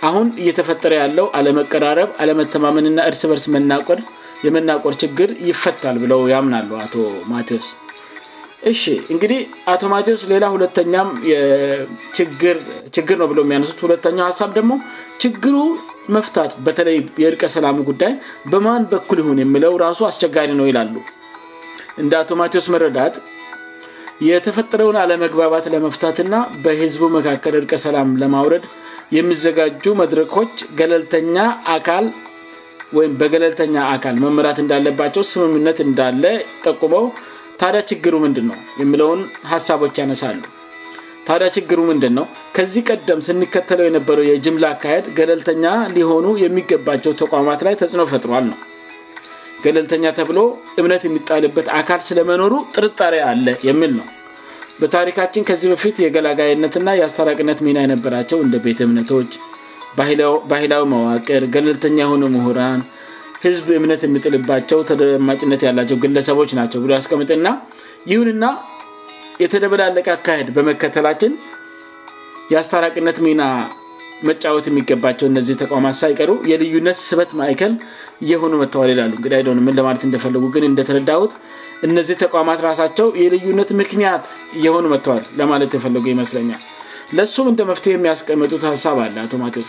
አሁን 0.07 0.27
እየተፈጠረ 0.41 0.93
ያለው 1.03 1.25
አለመቀራረብ 1.37 2.09
አለመተማመንና 2.21 2.97
እርስ 3.09 3.21
በርስ 3.29 3.45
ናየመናቆድ 3.57 4.95
ችግር 5.03 5.29
ይፈታል 5.49 5.97
ብለው 6.03 6.21
ያምናሉ 6.33 6.69
አቶ 6.85 6.95
ማዎስ 7.31 7.67
እ 8.69 8.73
እንግዲህ 9.13 9.39
አቶ 9.73 9.81
ማዎስ 9.93 10.21
ሌላ 10.33 10.45
ሁለተኛ 10.55 10.93
ችግ 12.97 13.07
ነውብ 13.21 13.31
የሚያሱ 13.43 13.73
ሁለተኛው 13.87 14.25
ሀሳብ 14.29 14.49
ደግሞ 14.57 14.73
ችግሩ 15.25 15.55
መፍታት 16.15 16.51
በተለይ 16.65 16.97
የእርቀ 17.23 17.43
ሰላሙ 17.55 17.77
ጉዳይ 17.89 18.13
በማን 18.53 18.83
በኩል 18.93 19.19
ሆን 19.27 19.37
የሚለው 19.43 19.75
ራሱ 19.85 19.99
አስቸጋሪ 20.11 20.51
ነው 20.59 20.67
ይላሉ 20.71 20.95
እንደ 22.03 22.13
አቶ 22.21 22.29
ማዎስ 22.41 22.67
መረዳት 22.75 23.15
የተፈጠረውን 24.29 24.97
አለመግባባት 25.03 25.65
ለመፍታትና 25.73 26.35
በህዝቡ 26.63 27.01
መካከል 27.15 27.53
እርቀሰላም 27.59 28.09
ለማውረድ 28.21 28.65
የሚዘጋጁ 29.17 29.83
መድረኮች 30.01 30.55
ገለልተኛ 30.79 31.35
አካል 31.75 32.05
ወይም 32.97 33.13
በገለልተኛ 33.19 33.75
አካል 33.95 34.15
መመራት 34.23 34.57
እንዳለባቸው 34.63 35.23
ስምምነት 35.33 35.79
እንዳለ 35.87 36.23
ጠቁመው 36.65 37.05
ታዲያ 37.61 37.81
ችግሩ 37.91 38.13
ምንድን 38.25 38.45
ነው 38.51 38.57
የሚለውን 38.81 39.21
ሀሳቦች 39.51 39.95
ያነሳሉ 40.01 40.41
ታዲያ 41.27 41.47
ችግሩ 41.57 41.79
ምንድን 41.91 42.13
ነው 42.19 42.25
ከዚህ 42.55 42.81
ቀደም 42.91 43.19
ስንከተለው 43.27 43.85
የነበረው 43.87 44.25
የጅምላ 44.29 44.65
አካሄድ 44.75 45.05
ገለልተኛ 45.19 45.65
ሊሆኑ 45.97 46.25
የሚገባቸው 46.45 47.13
ተቋማት 47.21 47.61
ላይ 47.67 47.75
ተጽዕኖ 47.81 48.05
ፈጥሯል 48.13 48.45
ነው 48.51 48.57
ገለልተኛ 49.65 50.05
ተብሎ 50.19 50.39
እምነት 50.79 51.03
የሚጣልበት 51.07 51.67
አካል 51.79 51.99
ስለመኖሩ 52.09 52.53
ጥርጣሪ 52.77 53.15
አለ 53.33 53.45
የሚል 53.69 53.91
ነው 53.99 54.07
በታሪካችን 54.81 55.43
ከዚህ 55.49 55.69
በፊት 55.71 55.95
የገላጋይነትና 56.03 56.89
የአስታራቅነት 56.99 57.59
ሚና 57.65 57.77
የነበራቸው 57.85 58.37
እንደ 58.45 58.55
ቤት 58.65 58.79
እምነቶች 58.85 59.33
ባህላዊ 60.51 60.81
መዋቅር 60.93 61.43
ገለልተኛ 61.55 61.97
የሆኑ 62.05 62.23
ምሁራን 62.35 62.81
ህዝብ 63.45 63.65
እምነት 63.79 64.01
የምጥልባቸው 64.05 64.79
ተደረማጭነት 64.89 65.61
ያላቸው 65.67 65.97
ግለሰቦች 66.03 66.51
ናቸው 66.59 66.79
ብ 66.85 66.89
ያስቀምጥና 66.97 67.47
ይሁንና 68.11 68.45
የተደበላ 69.43 69.81
አለቀ 69.89 70.07
አካሄድ 70.17 70.47
በመከተላችን 70.55 71.33
የአስታራቅነት 72.53 73.17
ሚና 73.25 73.41
መጫወት 74.29 74.65
የሚገባቸው 74.69 75.25
እነዚህ 75.31 75.55
ተቃማት 75.61 75.95
ሳይቀሩ 76.01 76.31
የልዩነት 76.51 76.97
ስበት 77.07 77.31
ማይከል 77.39 77.73
የሆኑ 78.31 78.53
መተዋል 78.63 78.89
ይላሉእግይደምን 78.93 79.75
ለማለት 79.79 80.03
እንደፈለጉ 80.07 80.43
ግን 80.55 80.65
እንደተረዳሁት 80.71 81.33
እነዚህ 81.87 82.15
ተቋማት 82.23 82.59
ራሳቸው 82.67 83.07
የልዩነት 83.21 83.69
ምክንያት 83.81 84.25
የሆኑ 84.65 84.83
መጥተል 84.93 85.23
ለማለት 85.39 85.71
የፈልጉ 85.77 86.05
ይመስለኛል 86.15 86.61
ለሱም 87.17 87.47
እንደ 87.51 87.61
መፍትሄ 87.71 87.93
የሚያስቀምጡት 87.95 88.63
ሀሳብ 88.71 88.97
አለ 89.05 89.15
አቶማቴች 89.25 89.67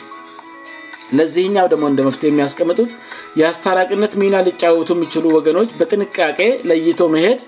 ለዚህኛው 1.18 1.66
ደግሞ 1.72 1.84
እንደ 1.92 2.00
መፍትሄ 2.08 2.28
የሚያስቀምጡት 2.32 2.92
የአስታራቅነት 3.40 4.12
ሚና 4.22 4.36
ልጫወቱ 4.48 4.88
የሚችሉ 4.96 5.24
ወገኖች 5.38 5.70
በጥንቃቄ 5.80 6.40
ለይቶ 6.70 7.00
መሄድ 7.14 7.40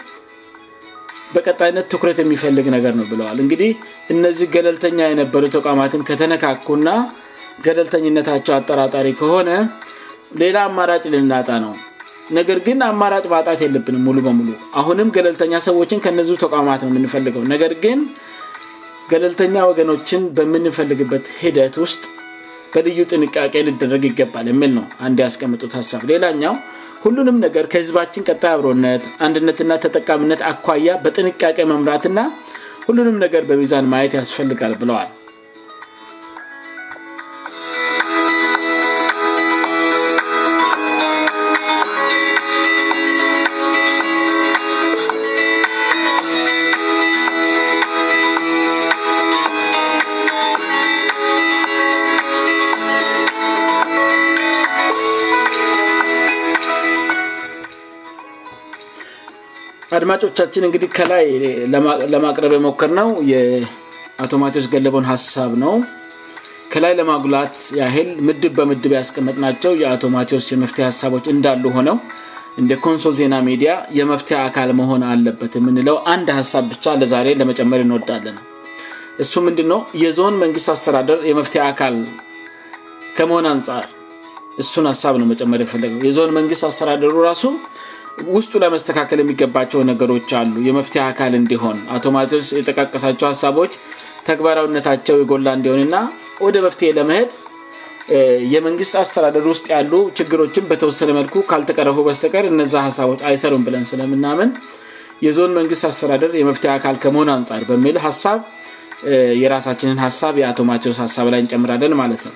በቀጣይነት 1.36 1.86
ትኩረት 1.92 2.18
የሚፈልግ 2.24 2.66
ነገር 2.76 2.92
ነው 3.00 3.06
ብለዋል 3.12 3.38
እንግዲህ 3.44 3.70
እነዚህ 4.14 4.46
ገለልተኛ 4.56 5.00
የነበረ 5.12 5.48
ተቋማትን 5.56 6.06
ከተነካኩና 6.10 6.88
ገለልተኝነታቸው 7.66 8.54
አጠራጣሪ 8.60 9.08
ከሆነ 9.22 9.50
ሌላ 10.42 10.56
አማራጭ 10.68 11.02
ልናጣ 11.14 11.48
ነው 11.64 11.74
ነገር 12.36 12.58
ግን 12.66 12.78
አማራጭ 12.90 13.24
ማጣት 13.32 13.60
ያለብንም 13.64 14.02
ሙሉ 14.08 14.18
በሙሉ 14.26 14.48
አሁንም 14.80 15.08
ገለልተኛ 15.16 15.54
ሰዎችን 15.66 16.00
ከነዚ 16.04 16.30
ተቋማት 16.44 16.80
ነው 16.84 16.90
የምንፈልገው 16.92 17.42
ነገር 17.52 17.72
ግን 17.84 17.98
ገለልተኛ 19.12 19.56
ወገኖችን 19.70 20.22
በምንፈልግበት 20.36 21.26
ሂደት 21.44 21.76
ውስጥ 21.84 22.04
በልዩ 22.76 23.02
ጥንቃቄ 23.12 23.52
ሊደረግ 23.66 24.02
ይገባል 24.08 24.46
የሚል 24.50 24.70
ነው 24.78 24.84
አንድ 25.06 25.18
ያስቀምጡት 25.24 25.74
ሀሳብ 25.78 26.02
ሌላኛው 26.10 26.54
ሁሉንም 27.04 27.36
ነገር 27.46 27.64
ከህዝባችን 27.74 28.26
ቀጣይ 28.28 28.52
አብሮነት 28.58 29.04
አንድነትና 29.26 29.72
ተጠቃሚነት 29.86 30.42
አኳያ 30.52 30.98
በጥንቃቄ 31.06 31.58
መምራትና 31.74 32.18
ሁሉንም 32.88 33.16
ነገር 33.26 33.44
በሚዛን 33.52 33.88
ማየት 33.92 34.16
ያስፈልጋል 34.22 34.74
ብለዋል 34.82 35.08
አድማጮቻችን 59.96 60.64
እንግዲህ 60.68 60.88
ከላይ 60.96 61.24
ለማቅረብ 62.14 62.52
የሞክር 62.56 62.90
ነው 63.00 63.08
የአቶማቴዎስ 63.32 64.66
ገለበን 64.74 65.06
ሀሳብ 65.12 65.52
ነው 65.64 65.74
ከላይ 66.72 66.92
ለማጉላት 66.98 67.56
ያህል 67.80 68.08
ምድብ 68.26 68.52
በምድብ 68.58 68.92
ያስቀመጥናቸው 68.98 69.72
የአቶማቴዎስ 69.82 70.46
የመፍትሄ 70.52 70.84
ሀሳቦች 70.90 71.26
እንዳሉ 71.34 71.64
ሆነው 71.76 71.96
እንደ 72.60 72.72
ኮንሶ 72.84 73.06
ዜና 73.18 73.34
ሚዲያ 73.48 73.72
የመፍትሄ 73.98 74.36
አካል 74.48 74.68
መሆን 74.80 75.02
አለበት 75.12 75.52
የምንለው 75.58 75.96
አንድ 76.12 76.28
ሀሳብ 76.38 76.64
ብቻ 76.74 76.84
ለዛሬ 77.00 77.28
ለመጨመር 77.40 77.80
እንወዳለን 77.86 78.36
እሱ 79.24 79.32
ምንድነው 79.48 79.80
የዞን 80.04 80.34
መንግስት 80.44 80.68
አስተዳ 80.74 80.96
የመፍት 81.30 81.54
አካል 81.70 81.94
ከመሆን 83.18 83.46
አንጻር 83.54 83.84
እሱን 84.62 84.86
ሀሳብ 84.92 85.14
ነው 85.20 85.26
መጨመር 85.32 85.60
የፈለግነው 85.64 86.04
የዞን 86.08 86.32
መንግስት 86.38 86.64
አስተዳደሩ 86.70 87.14
ራሱ 87.30 87.44
ውስጡ 88.36 88.52
ለመስተካከል 88.64 89.18
የሚገባቸው 89.22 89.80
ነገሮች 89.92 90.28
አሉ 90.40 90.52
የመፍትሄ 90.68 91.00
አካል 91.10 91.32
እንዲሆን 91.40 91.78
አቶማዎስ 91.96 92.46
የተቃቀሳቸው 92.60 93.26
ሀሳቦች 93.32 93.72
ተግባራዊነታቸው 94.28 95.16
የጎላ 95.22 95.48
እንዲሆንእና 95.58 95.96
ወደ 96.46 96.56
መፍትሄ 96.66 96.88
ለመሄድ 96.98 97.28
የመንግስት 98.54 98.94
አስተዳደር 99.02 99.46
ውስጥ 99.52 99.66
ያሉ 99.74 99.92
ችግሮችን 100.18 100.66
በተወሰነ 100.70 101.10
መልኩ 101.18 101.36
ካልተቀረፉ 101.50 101.98
በስተቀር 102.08 102.44
እነዚ 102.52 102.74
ሀሳቦች 102.86 103.20
አይሰሩም 103.30 103.62
ብለን 103.68 103.84
ስለምናምን 103.92 104.50
የዞን 105.26 105.52
መንግስት 105.58 105.84
አስተዳደር 105.90 106.32
የመፍትሄ 106.40 106.70
አካል 106.78 106.96
ከመሆኑ 107.04 107.28
አንጻሩ 107.36 107.62
በሚል 107.72 107.96
ሀሳብ 108.06 108.40
የራሳችንን 109.42 109.98
ሀሳብ 110.06 110.34
የአቶማዎስ 110.42 110.98
ሀሳብ 111.04 111.26
ላይ 111.34 111.40
እንጨምራለን 111.44 111.94
ማለት 112.02 112.22
ነው 112.28 112.34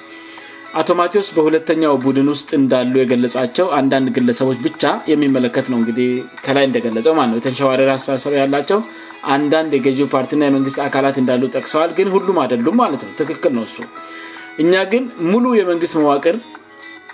አቶማዎስ 0.78 1.28
በሁለተኛው 1.36 1.94
ቡድን 2.02 2.26
ውስጥ 2.32 2.50
እንዳሉ 2.58 2.92
የገለጻቸው 3.00 3.66
አንዳንድ 3.78 4.08
ግለሰቦች 4.16 4.58
ብቻ 4.66 4.82
የሚመለከት 5.12 5.66
ነው 5.72 5.78
እግ 5.84 5.98
ከላይ 6.44 6.64
እንደገለው 6.68 7.02
ው 7.22 7.24
የተንሸዋረ 7.38 7.88
አስሰብ 7.94 8.34
ያላቸው 8.40 8.78
አንዳንድ 9.36 9.72
የገዢ 9.78 10.00
ፓርቲና 10.14 10.42
የመንግስት 10.48 10.78
አካላት 10.86 11.16
እንዳሉ 11.22 11.42
ጠቅሰዋል 11.56 11.90
ግን 11.98 12.10
ሁሉም 12.14 12.38
አደሉ 12.44 12.66
ማለትነው 12.82 13.12
ትክክል 13.22 13.52
ነው 13.58 13.66
እኛ 14.64 14.72
ግን 14.92 15.02
ሙሉ 15.32 15.44
የመንግስት 15.60 15.94
መዋቅር 16.04 16.36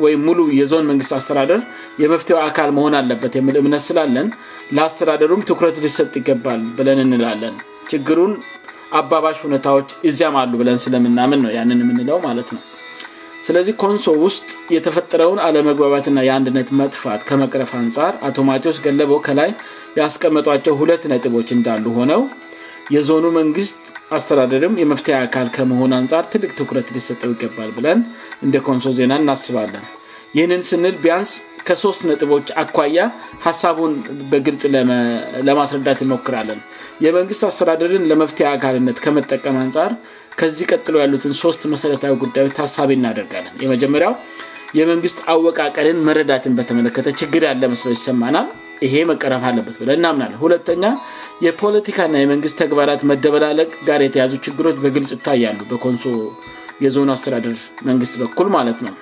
ወይም 0.04 0.20
ሙሉ 0.28 0.38
የዞን 0.58 0.86
መንግስት 0.90 1.12
አስተዳደር 1.18 1.60
የመፍት 2.02 2.28
አካል 2.48 2.70
መሆን 2.76 2.94
አለበት 3.00 3.32
የምል 3.40 3.56
ምነት 3.66 3.84
ስላለን 3.88 4.28
ለአስተዳደሩም 4.76 5.44
ትኩረት 5.50 5.76
ሊሰጥ 5.86 6.10
ይገባል 6.20 6.62
ብለን 6.80 7.00
እንላለን 7.06 7.56
ችግሩን 7.92 8.34
አባባሽ 9.00 9.38
ሁታዎች 9.58 9.88
እዚያም 10.10 10.36
አሉ 10.44 10.52
ብለን 10.62 10.80
ስለምናምን 10.86 11.40
ነው 11.46 11.52
ንን 11.70 11.80
የምንለው 11.84 12.18
ማለት 12.28 12.50
ነው 12.56 12.62
ስለዚህ 13.46 13.74
ኮንሶ 13.82 14.04
ውስጥ 14.26 14.46
የተፈጠረውን 14.74 15.40
አለመግባባት 15.46 16.06
ና 16.16 16.22
የአንድነት 16.28 16.68
መጥፋት 16.80 17.20
ከመቅረፍ 17.28 17.72
አንጻር 17.80 18.12
አቶ 18.28 18.36
ማዎስ 18.48 18.78
ገለበ 18.86 19.18
ከላይ 19.26 19.50
ያስቀመጧቸው 20.00 20.74
ሁለት 20.80 21.02
ነጥቦች 21.12 21.50
እንዳሉ 21.56 21.84
ሆነው 21.98 22.22
የዞኑ 22.94 23.24
መንግስት 23.40 23.78
አስተዳድርም 24.16 24.74
የመፍትሄ 24.82 25.14
አካል 25.26 25.46
ከመሆን 25.56 25.94
አንፃር 26.00 26.24
ትልቅ 26.32 26.50
ትኩረት 26.60 26.88
ሊሰጠው 26.96 27.30
ይገባል 27.34 27.70
ብለን 27.76 28.00
እንደ 28.46 28.56
ኮንሶ 28.68 28.88
ዜና 28.98 29.12
እናስባለን 29.22 29.86
ይህንን 30.36 30.62
ስንል 30.68 30.96
ቢያንስ 31.04 31.30
ከሶስት 31.68 32.02
ነጥቦች 32.08 32.46
አኳያ 32.62 32.98
ሀሳቡን 33.46 33.92
በግልጽ 34.32 34.62
ለማስረዳት 35.46 36.00
ይሞክራለን 36.04 36.60
የመንግስት 37.04 37.42
አስተዳድርን 37.48 38.04
ለመፍት 38.10 38.40
አካልነት 38.52 38.98
ከመጠቀም 39.04 39.56
አንጻር 39.62 39.92
ከዚህ 40.40 40.66
ቀጥሎ 40.72 40.94
ያሉትን 41.02 41.32
ሶስት 41.42 41.62
መሠረታዊ 41.72 42.14
ጉዳዮች 42.22 42.52
ታሳቢ 42.58 42.90
እናደርጋለን 42.98 43.54
የመጀመሪያው 43.64 44.14
የመንግስት 44.78 45.18
አወቃቀልን 45.32 45.98
መረዳትን 46.08 46.54
በተመለከተ 46.58 47.08
ችግር 47.20 47.42
ያለ 47.48 47.62
መስለ 47.74 47.88
ይሰማናል 47.96 48.48
ይሄ 48.86 48.94
መቀረፍ 49.10 49.42
አለበት 49.50 49.76
ብለ 49.82 49.90
እናምናለን 49.98 50.38
ሁለተኛ 50.44 50.84
የፖለቲካና 51.44 52.16
የመንግስት 52.22 52.56
ተግባራት 52.62 53.00
መደበላለቅ 53.10 53.70
ጋር 53.88 54.00
የተያዙ 54.06 54.32
ችግሮች 54.46 54.76
በግልጽ 54.82 55.10
ይታሉ 55.16 55.60
በኮንሶ 55.70 56.04
የዞኑ 56.84 57.08
አስተዳደር 57.16 57.56
መንግስት 57.90 58.16
በኩል 58.22 58.48
ማለት 58.56 58.80
ነው 58.86 58.94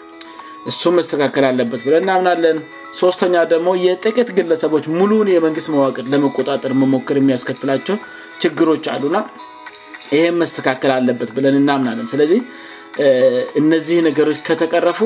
እሱም 0.70 0.94
መስተካከል 0.98 1.44
አለበት 1.50 1.80
ብለ 1.86 1.94
እናምናለን 2.02 2.58
ሶስተኛ 3.00 3.34
ደግሞ 3.54 3.68
የጥቅት 3.86 4.28
ግለሰቦች 4.38 4.84
ሙሉን 4.98 5.30
የመንግስት 5.36 5.68
መዋቅል 5.74 6.06
ለመቆጣጠር 6.12 6.72
መሞክር 6.82 7.18
የሚያስከትላቸው 7.22 7.98
ችግሮች 8.44 8.86
አሉና 8.94 9.16
ይህም 10.16 10.36
መስተካከል 10.42 10.90
አለበት 10.96 11.30
ብለን 11.36 11.56
እናምናለን 11.62 12.06
ስለዚህ 12.12 12.40
እነዚህ 13.60 13.98
ነገሮች 14.08 14.38
ከተቀረፉ 14.48 15.00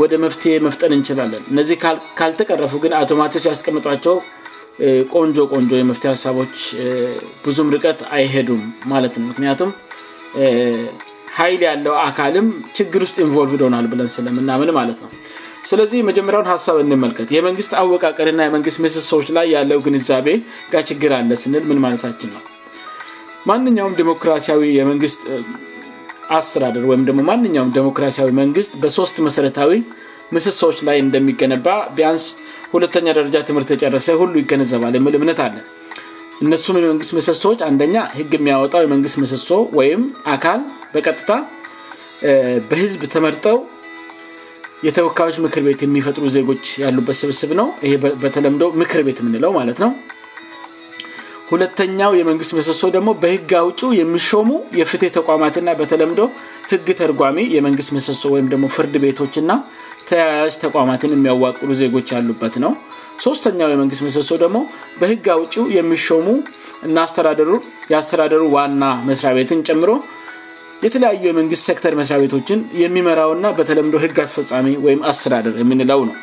ወደ 0.00 0.12
መፍትሄ 0.24 0.52
መፍጠን 0.66 0.92
እንችላለን 0.96 1.42
እነዚ 1.52 1.70
ካልተቀረፉግን 2.18 2.92
አቶማቶች 3.00 3.44
ያስቀምጧቸው 3.50 4.16
ቆንጆ 5.14 5.36
ቆንጆ 5.52 5.72
የመት 5.80 6.04
ሀሳቦች 6.12 6.54
ብዙም 7.44 7.68
ርቀት 7.74 8.00
አይሄዱም 8.16 8.62
ማለት 8.92 9.14
ነው 9.20 9.26
ምክንያቱም 9.32 9.70
ኃይል 11.38 11.60
ያለው 11.70 11.94
አካልም 12.06 12.48
ችግር 12.78 13.02
ውስጥ 13.06 13.18
ንልቭ 13.26 13.52
ደሆናል 13.60 13.86
ብለን 13.92 14.08
ስለምናምን 14.16 14.70
ማለት 14.80 14.98
ነው 15.04 15.10
ስለዚህ 15.70 16.00
መጀመሪያውን 16.08 16.50
ሀሳብ 16.52 16.76
እንመልከት 16.84 17.28
የመንግስት 17.36 17.74
አወቃቀልና 17.82 18.40
የመንግስት 18.48 18.80
ምስሰዎች 18.86 19.28
ላይ 19.36 19.46
ያለው 19.56 19.80
ግንዛቤ 19.88 20.28
ጋችግር 20.72 21.12
አለስንል 21.20 21.64
ምን 21.72 21.78
ማለታችን 21.84 22.32
ነው 22.36 22.42
ማንኛውም 23.50 23.94
ዲሞክራሲያዊ 24.00 24.60
የመንግስት 24.78 25.20
አስተዳደር 26.36 26.84
ወይም 26.90 27.02
ደግሞ 27.08 27.20
ማንኛውም 27.30 27.70
ዲሞክራሲዊ 27.78 28.30
መንግስት 28.42 28.72
በሶስት 28.82 29.16
መሰረታዊ 29.26 29.72
ምስሶዎች 30.34 30.78
ላይ 30.88 30.96
እንደሚገነባ 31.04 31.66
ቢያንስ 31.96 32.24
ሁለተኛ 32.74 33.06
ደረጃ 33.18 33.36
ትምህርት 33.48 33.70
የጨረሰ 33.74 34.08
ሁሉ 34.20 34.32
ይገነዘባል 34.42 34.94
የምል 34.98 35.16
እምነት 35.18 35.40
አለን 35.46 35.64
እነሱም 36.44 36.78
የመንግስት 36.80 37.12
ምስሶዎች 37.18 37.60
አንደኛ 37.68 37.96
ህግ 38.18 38.30
የሚያወጣው 38.38 38.84
የመንግስት 38.86 39.16
ምስሶ 39.24 39.50
ወይም 39.78 40.04
አካል 40.34 40.62
በቀጥታ 40.94 41.32
በህዝብ 42.70 43.02
ተመርጠው 43.14 43.58
የተወካዮች 44.86 45.36
ምክር 45.44 45.62
ቤት 45.68 45.80
የሚፈጥሩ 45.86 46.24
ዜጎች 46.36 46.64
ያሉበት 46.84 47.18
ስብስብ 47.22 47.50
ነው 47.60 47.68
ይሄ 47.86 47.92
በተለምዶ 48.24 48.64
ምክር 48.82 49.02
ቤት 49.08 49.18
ምንለው 49.26 49.52
ማለት 49.60 49.78
ነው 49.84 49.90
ሁለተኛው 51.52 52.12
የመንግስት 52.18 52.52
መሰሶ 52.58 52.82
ደግሞ 52.96 53.10
በህግ 53.22 53.50
አውጭ 53.60 53.80
የሚሾሙ 54.00 54.50
የፍት 54.80 55.02
ተቋማትና 55.16 55.70
በተለምዶ 55.80 56.20
ህግ 56.70 56.86
ተርጓሚ 57.00 57.38
የመንግስት 57.56 57.90
መሰሶ 57.96 58.22
ወይምደሞ 58.34 58.64
ፍርድ 58.76 58.94
ቤቶችእና 59.04 59.52
ተያያጅ 60.10 60.54
ተቋማትን 60.64 61.12
የሚያዋቅሩ 61.16 61.68
ዜጎች 61.82 62.08
ያሉበት 62.16 62.54
ነው 62.64 62.72
ሶስተኛው 63.26 63.68
የመንግስት 63.72 64.02
መሰሶ 64.06 64.30
ደግሞ 64.44 64.58
በህግ 65.00 65.26
አው 65.34 65.40
የሚሙ 65.76 66.28
እና 66.86 66.96
አስዳሩ 67.06 67.50
የአስተዳደሩ 67.92 68.42
ዋና 68.56 68.84
መስሪያ 69.08 69.32
ቤትን 69.38 69.60
ምሮ 69.82 69.90
የተለያዩ 70.84 71.22
የመንግስት 71.30 71.64
ሰክተር 71.70 71.92
መስሪያ 72.00 72.18
ቤቶችን 72.24 72.60
የሚመራውና 72.82 73.46
በተለምዶ 73.58 73.94
ህግ 74.04 74.16
አስፈፃሚ 74.26 74.66
ወይም 74.86 75.02
አስተዳደር 75.10 75.54
የምንለው 75.62 76.00
ነው 76.08 76.16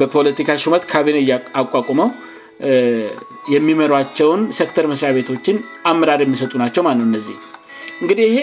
በፖለቲካ 0.00 0.50
ሹመት 0.64 0.84
ካቢ 0.92 1.08
እያቋቁመው 1.22 2.10
የሚመሯቸውን 3.54 4.40
ሰክተር 4.58 4.84
መስሪያ 4.92 5.10
ቤቶችን 5.18 5.56
አምራር 5.90 6.20
የሚሰጡ 6.24 6.52
ናቸው 6.62 6.82
ማ 6.86 6.92
እነዚህ 7.08 7.36
እንግዲህ 8.02 8.24
ይሄ 8.32 8.38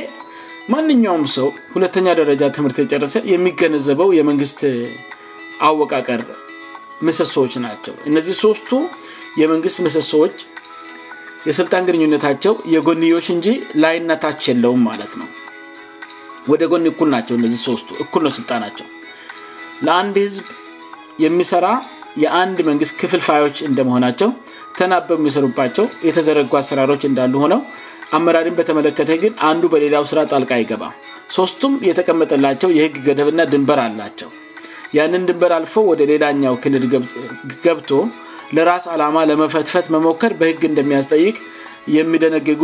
ማንኛውም 0.74 1.26
ሰው 1.38 1.48
ሁለተኛ 1.76 2.08
ደረጃ 2.22 2.42
ትምህርት 2.56 2.78
የጨረሰ 2.82 3.16
የሚገነዘበው 3.34 4.10
የመንግስት 4.20 4.62
አወቃቀር 5.68 6.22
መሰሶዎች 7.08 7.54
ናቸው 7.66 7.94
እነዚህ 8.10 8.36
ሶስቱ 8.46 8.72
የመንግስት 9.42 9.78
መሰሶዎች 9.86 10.38
የስልጣን 11.48 11.86
ግንኙነታቸው 11.90 12.54
የጎንች 12.74 13.28
እንጂ 13.36 13.48
ላይናታች 13.84 14.40
የለውም 14.50 14.82
ማለት 14.90 15.12
ነው 15.22 15.28
ወደ 16.52 16.64
ጎኒ 16.72 16.86
እኩ 16.94 17.02
ናቸው 17.16 17.36
እዚህእኩልነው 17.50 18.34
ስልጣ 18.40 18.52
ናቸው 18.66 18.88
ለአንድ 19.88 20.16
ህዝብ 20.26 20.46
የሚሰራ 21.26 21.66
የአንድ 22.24 22.58
መንግስት 22.70 22.94
ክፍል 23.02 23.22
ፋዮች 23.28 23.58
እንደመሆናቸው 23.70 24.30
ተናበብ 24.80 25.20
የሚሰሩባቸው 25.22 25.86
የተዘረጉ 26.08 26.52
አሰራሮች 26.62 27.02
እንዳሉ 27.10 27.34
ሆነው 27.44 27.62
አመራሪም 28.18 28.56
በተመለከተ 28.60 29.12
ግን 29.24 29.34
አንዱ 29.50 29.64
በሌላው 29.74 30.04
ስራ 30.12 30.20
ጣልቃ 30.32 30.52
አይገባ 30.58 30.84
ሶስቱም 31.38 31.74
የተቀመጠላቸው 31.90 32.70
የህግ 32.78 32.96
ገደብና 33.08 33.40
ድንበር 33.54 33.80
አላቸው 33.86 34.30
ያንን 34.98 35.24
ድንበር 35.30 35.52
አልፎ 35.58 35.74
ወደ 35.92 36.02
ሌላኛው 36.12 36.54
ክልል 36.64 36.86
ገብቶ 37.66 37.90
ለራስ 38.58 38.86
ዓላማ 38.94 39.24
ለመፈትፈት 39.32 39.88
መሞከር 39.96 40.34
በህግ 40.42 40.62
እንደሚያስጠይቅ 40.72 41.38
የሚደነግጉ 41.98 42.64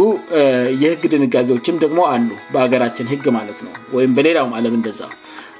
የህግ 0.83 1.03
ድንጋዎችም 1.13 1.75
ደግሞ 1.83 1.99
አሉ 2.13 2.29
በሀገራችን 2.53 3.09
ህግ 3.13 3.27
ማለት 3.39 3.59
ነው 3.67 3.73
ወይም 3.97 4.13
በሌላውም 4.19 4.55
አለም 4.59 4.73
እንደዛ 4.79 4.99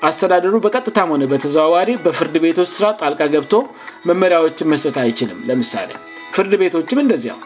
አስተዳደሩ 0.07 0.55
በቀጥታም 0.63 1.09
ሆነ 1.13 1.23
በተዘዋዋሪ 1.31 1.89
በፍርድ 2.05 2.33
ቤቶች 2.45 2.69
ስራ 2.77 2.85
ጣልቃ 3.01 3.23
ገብቶ 3.33 3.53
መመሪያዎችን 4.09 4.69
መስጠት 4.73 4.97
አይችልም 5.03 5.37
ለምሳሌ 5.49 5.89
ፍርድ 6.35 6.53
ቤቶችም 6.61 6.99
እንደዚያም 7.03 7.41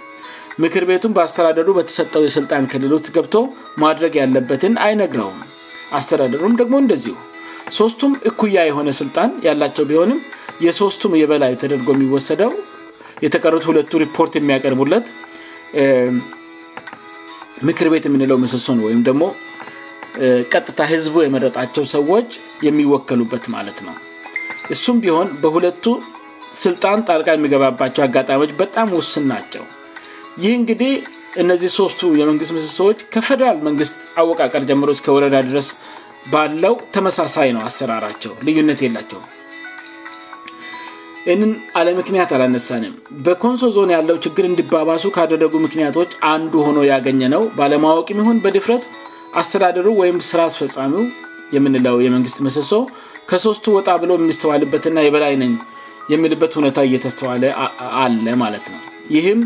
ምክር 0.64 0.84
ቤቱም 0.90 1.14
በአስተዳደሩ 1.18 1.70
በተሰጠው 1.78 2.22
የስልጣን 2.28 2.68
ክልሎት 2.72 3.08
ገብቶ 3.16 3.36
ማድረግ 3.84 4.14
ያለበትን 4.22 4.76
አይነግረውም 4.86 5.40
አስተዳደሩም 5.98 6.54
ደግሞ 6.62 6.76
እንደዚሁ 6.84 7.16
ሶስቱም 7.80 8.12
እኩያ 8.30 8.58
የሆነ 8.70 8.90
ስልጣን 9.02 9.30
ያላቸው 9.48 9.86
ቢሆንም 9.92 10.20
የሶስቱም 10.66 11.14
የበላይ 11.22 11.54
ተደርጎ 11.62 11.88
የሚወሰደው 11.98 12.52
የተቀሩት 13.26 13.64
ሁለቱ 13.70 13.92
ሪፖርት 14.04 14.34
የሚያቀርቡለት 14.40 15.06
ምክር 17.68 17.88
ቤት 17.96 18.04
የምንለው 18.10 18.38
መሰሶ 18.46 18.66
ነ 18.78 18.82
ወይምደግሞ 18.88 19.24
ቀጥታ 20.54 20.80
ህዝቡ 20.94 21.16
የመረጣቸው 21.24 21.84
ሰዎች 21.96 22.30
የሚወከሉበት 22.68 23.46
ማለት 23.56 23.80
ነው 23.88 23.96
እሱም 24.74 24.98
ቢሆን 25.04 25.28
በሁለቱ 25.44 25.86
ስልጣን 26.64 27.00
ጣልቃ 27.10 27.28
የሚገባባቸው 27.36 28.04
አጋጣሚዎች 28.06 28.52
በጣም 28.62 28.90
ውስን 28.98 29.26
ናቸው 29.34 29.64
ይህ 30.44 30.54
እንግዲህ 30.62 30.92
እነዚህ 31.42 31.70
ሶስቱ 31.80 32.02
የመንግስት 32.20 32.52
ምስሰዎች 32.58 33.00
ከፈደራል 33.14 33.58
መንግስት 33.68 33.96
አወቃቀር 34.22 34.64
ጀምሮ 34.70 34.90
እስከወረዳ 34.98 35.36
ድረስ 35.50 35.68
ባለው 36.34 36.76
ተመሳሳይ 36.96 37.50
ነው 37.56 37.62
አሰራራቸው 37.70 38.32
ልዩነት 38.48 38.80
የላቸው 38.86 39.20
እን 41.32 41.42
አለምክንያት 41.80 42.30
አላነሳንም 42.36 42.94
በኮንሶ 43.26 43.68
ዞን 43.76 43.90
ያለው 43.96 44.18
ችግር 44.26 44.44
እንዲባባሱ 44.50 45.04
ካደረጉ 45.16 45.54
ምክንያቶች 45.66 46.12
አንዱ 46.34 46.54
ሆኖ 46.68 46.80
ያገኘ 46.92 47.22
ነው 47.36 47.44
ባለማወቅ 47.58 48.08
ሚሆን 48.20 48.38
በድፍረት 48.46 48.84
አስተዳድሩ 49.42 49.88
ወይም 50.02 50.18
ስራ 50.30 50.40
አስፈፃሚው 50.50 51.04
የምንለው 51.56 51.96
የመንግስት 52.06 52.38
መሰሶ 52.48 52.72
ከሶስቱ 53.30 53.66
ወጣ 53.78 53.88
ብሎ 54.04 54.12
የሚስተዋልበትና 54.20 55.00
የበላይነ 55.06 55.44
የሚልበት 56.14 56.52
ውኔታ 56.60 56.80
እየተስተዋለ 56.88 57.44
አለ 58.04 58.26
ማለት 58.44 58.66
ነው 58.74 58.80
ይህም 59.16 59.40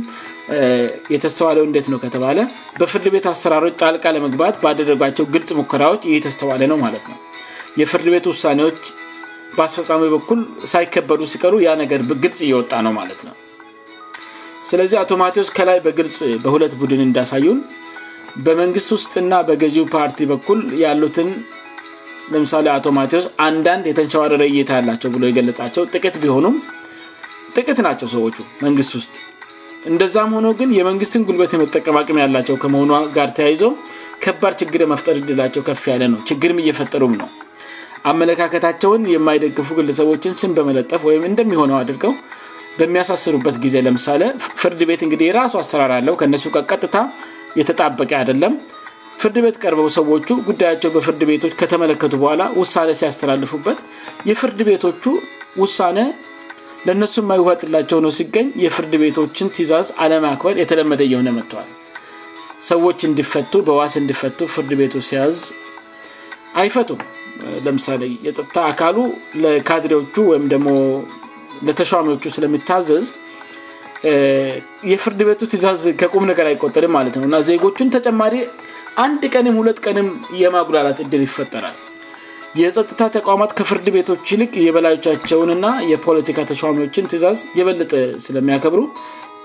የተስተዋለው 1.16 1.64
እንት 1.68 1.86
ነው 1.94 2.00
ከተባለ 2.04 2.38
በፍርድ 2.80 3.08
ቤት 3.16 3.26
አሰራሮች 3.32 3.74
ጣልቃ 3.84 4.04
ለመግባት 4.16 4.56
በደረጓቸው 4.64 5.26
ግልፅ 5.34 5.50
ሙከራዎች 5.60 6.04
እየተስተዋለ 6.12 6.62
ነው 6.72 6.78
ማለትነው 6.86 7.18
የፍርድ 7.82 8.08
ቤት 8.14 8.26
ውሳኔዎች 8.34 8.80
በአስፈፃሚ 9.58 10.04
በኩል 10.16 10.40
ሳይከበሩ 10.74 11.22
ሲቀሩ 11.34 11.56
ያነገር 11.68 12.02
ግልጽ 12.26 12.40
እየወጣ 12.48 12.72
ነው 12.88 12.94
ማለት 13.00 13.22
ነው 13.28 13.36
ስለዚ 14.70 14.92
አቶማዎስ 15.04 15.50
ከላይ 15.58 15.78
በግልጽ 15.86 16.18
በሁለት 16.44 16.74
ቡድን 16.82 17.02
እንዳሳዩ 17.08 17.46
በመንግስት 18.46 18.90
ውስጥና 18.98 19.34
በገዢው 19.48 19.86
ፓርቲ 19.96 20.20
በኩል 20.32 20.60
ያሉትን 20.84 21.30
ለምሳሌ 22.34 22.66
አቶ 22.76 22.86
ማቴዎስ 22.98 23.26
አንዳንድ 23.48 23.86
የተንሸዋረረ 23.90 24.44
እይታ 24.52 24.70
ያላቸው 24.80 25.10
ብ 25.14 25.24
የገለጻቸው 25.32 25.84
ጥት 25.94 26.16
ቢሆኑም 26.24 26.56
ጥቅት 27.56 27.80
ናቸው 27.88 28.08
ሰዎቹ 28.16 28.36
መንግስት 28.66 28.92
ውስጥ 29.00 29.16
እንደዛም 29.92 30.32
ሆኖ 30.38 30.48
ግን 30.60 30.70
የመንግስትን 30.80 31.24
ጉልበት 31.28 31.54
መጠቀም 31.62 31.96
አቅሚ 32.02 32.18
ያላቸው 32.24 32.56
ከመሆኗ 32.64 32.92
ጋር 33.18 33.30
ተያይዘ 33.38 33.64
ከባድ 34.24 34.54
ችግር 34.62 34.82
መፍጠር 34.92 35.16
እድላቸው 35.22 35.62
ከፍ 35.70 35.84
ያለ 35.92 36.04
ነው 36.14 36.20
ችግርም 36.30 36.62
እየፈጠሩም 36.64 37.14
ነው 37.22 37.30
አመለካከታቸውን 38.12 39.02
የማይደግፉ 39.16 39.70
ግሰቦችን 39.90 40.36
ስን 40.40 40.52
በመለጠፍ 40.60 41.02
ወይም 41.10 41.26
እንደሚሆነው 41.32 41.78
አድርገው 41.82 42.14
በሚያሳስሩበት 42.80 43.56
ጊዜ 43.64 43.76
ለምሳሌ 43.86 44.22
ፍርድ 44.62 44.80
ቤት 44.90 45.02
እግህ 45.08 45.30
ራሱ 45.40 45.54
አሰራር 45.64 45.92
አለው 46.00 46.16
ከነሱ 46.22 46.44
ቀጥታ 46.72 46.96
የተጣበቀ 47.60 48.12
አደለም 48.24 48.54
ፍርድ 49.22 49.38
ቤት 49.46 49.56
ቀርበው 49.64 49.88
ሰዎቹ 49.98 50.28
ጉዳያቸው 50.50 50.90
በፍርድ 50.96 51.22
ቤቶች 51.30 51.54
ከተመለከቱ 51.62 52.14
በኋላ 52.22 52.44
ውሳነ 52.62 52.90
ሲያስተላልፉበት 53.00 53.80
የፍርድ 54.30 54.60
ቤቶቹ 54.70 55.04
ውሳነ 55.62 56.00
ለእነሱ 56.88 57.16
ማይትላቸው 57.30 57.98
ሆነው 58.00 58.12
ሲገኝ 58.20 58.48
የፍርድ 58.66 58.94
ቤቶችን 59.04 59.50
ትዛዝ 59.58 59.88
አለማክበር 60.04 60.56
የተለመደ 60.62 61.02
የሆነ 61.12 61.32
መጥተዋል 61.40 61.70
ሰዎች 62.72 63.00
እንዲፈቱ 63.10 63.54
በዋስ 63.68 63.94
እንዲፈቱ 64.02 64.40
ፍርድ 64.54 64.72
ቤቱ 64.80 64.96
ሲያዝ 65.10 65.38
አይፈቱም 66.62 67.02
ለምሳሌ 67.66 68.04
የጸጥታ 68.26 68.56
አካሉ 68.72 68.98
ለካድሬዎቹ 69.44 70.16
ወይም 70.32 70.46
ደሞ 70.54 70.68
ለተሚዎቹ 71.68 72.24
ስለሚታዘዝ 72.38 73.06
የፍርድ 74.92 75.20
ቤቱ 75.28 75.42
ትዛዝ 75.54 75.82
ከቁም 76.02 76.24
ነገር 76.32 76.46
አይቆጠድም 76.52 76.94
ማለት 76.98 77.16
ነውና 77.20 77.36
ዜጎቹን 77.50 77.90
ተጨማሪ 77.96 78.36
አንድ 79.04 79.22
ቀንም 79.34 79.56
ሁለት 79.62 79.80
ቀንም 79.88 80.08
የማጉላላት 80.44 81.00
ድል 81.12 81.24
ይፈጠራል 81.28 81.76
የጥታ 82.62 83.02
ተቋማት 83.18 83.52
ከፍርድ 83.58 83.86
ቤቶች 83.96 84.24
ይልቅ 84.34 84.52
የበላዮቻቸውንና 84.68 85.66
የፖለቲካ 85.92 86.40
ተዋሚዎችን 86.50 87.06
ትዝ 87.12 87.24
የበጠ 87.60 87.92
ስለሚያብሩ 88.26 88.80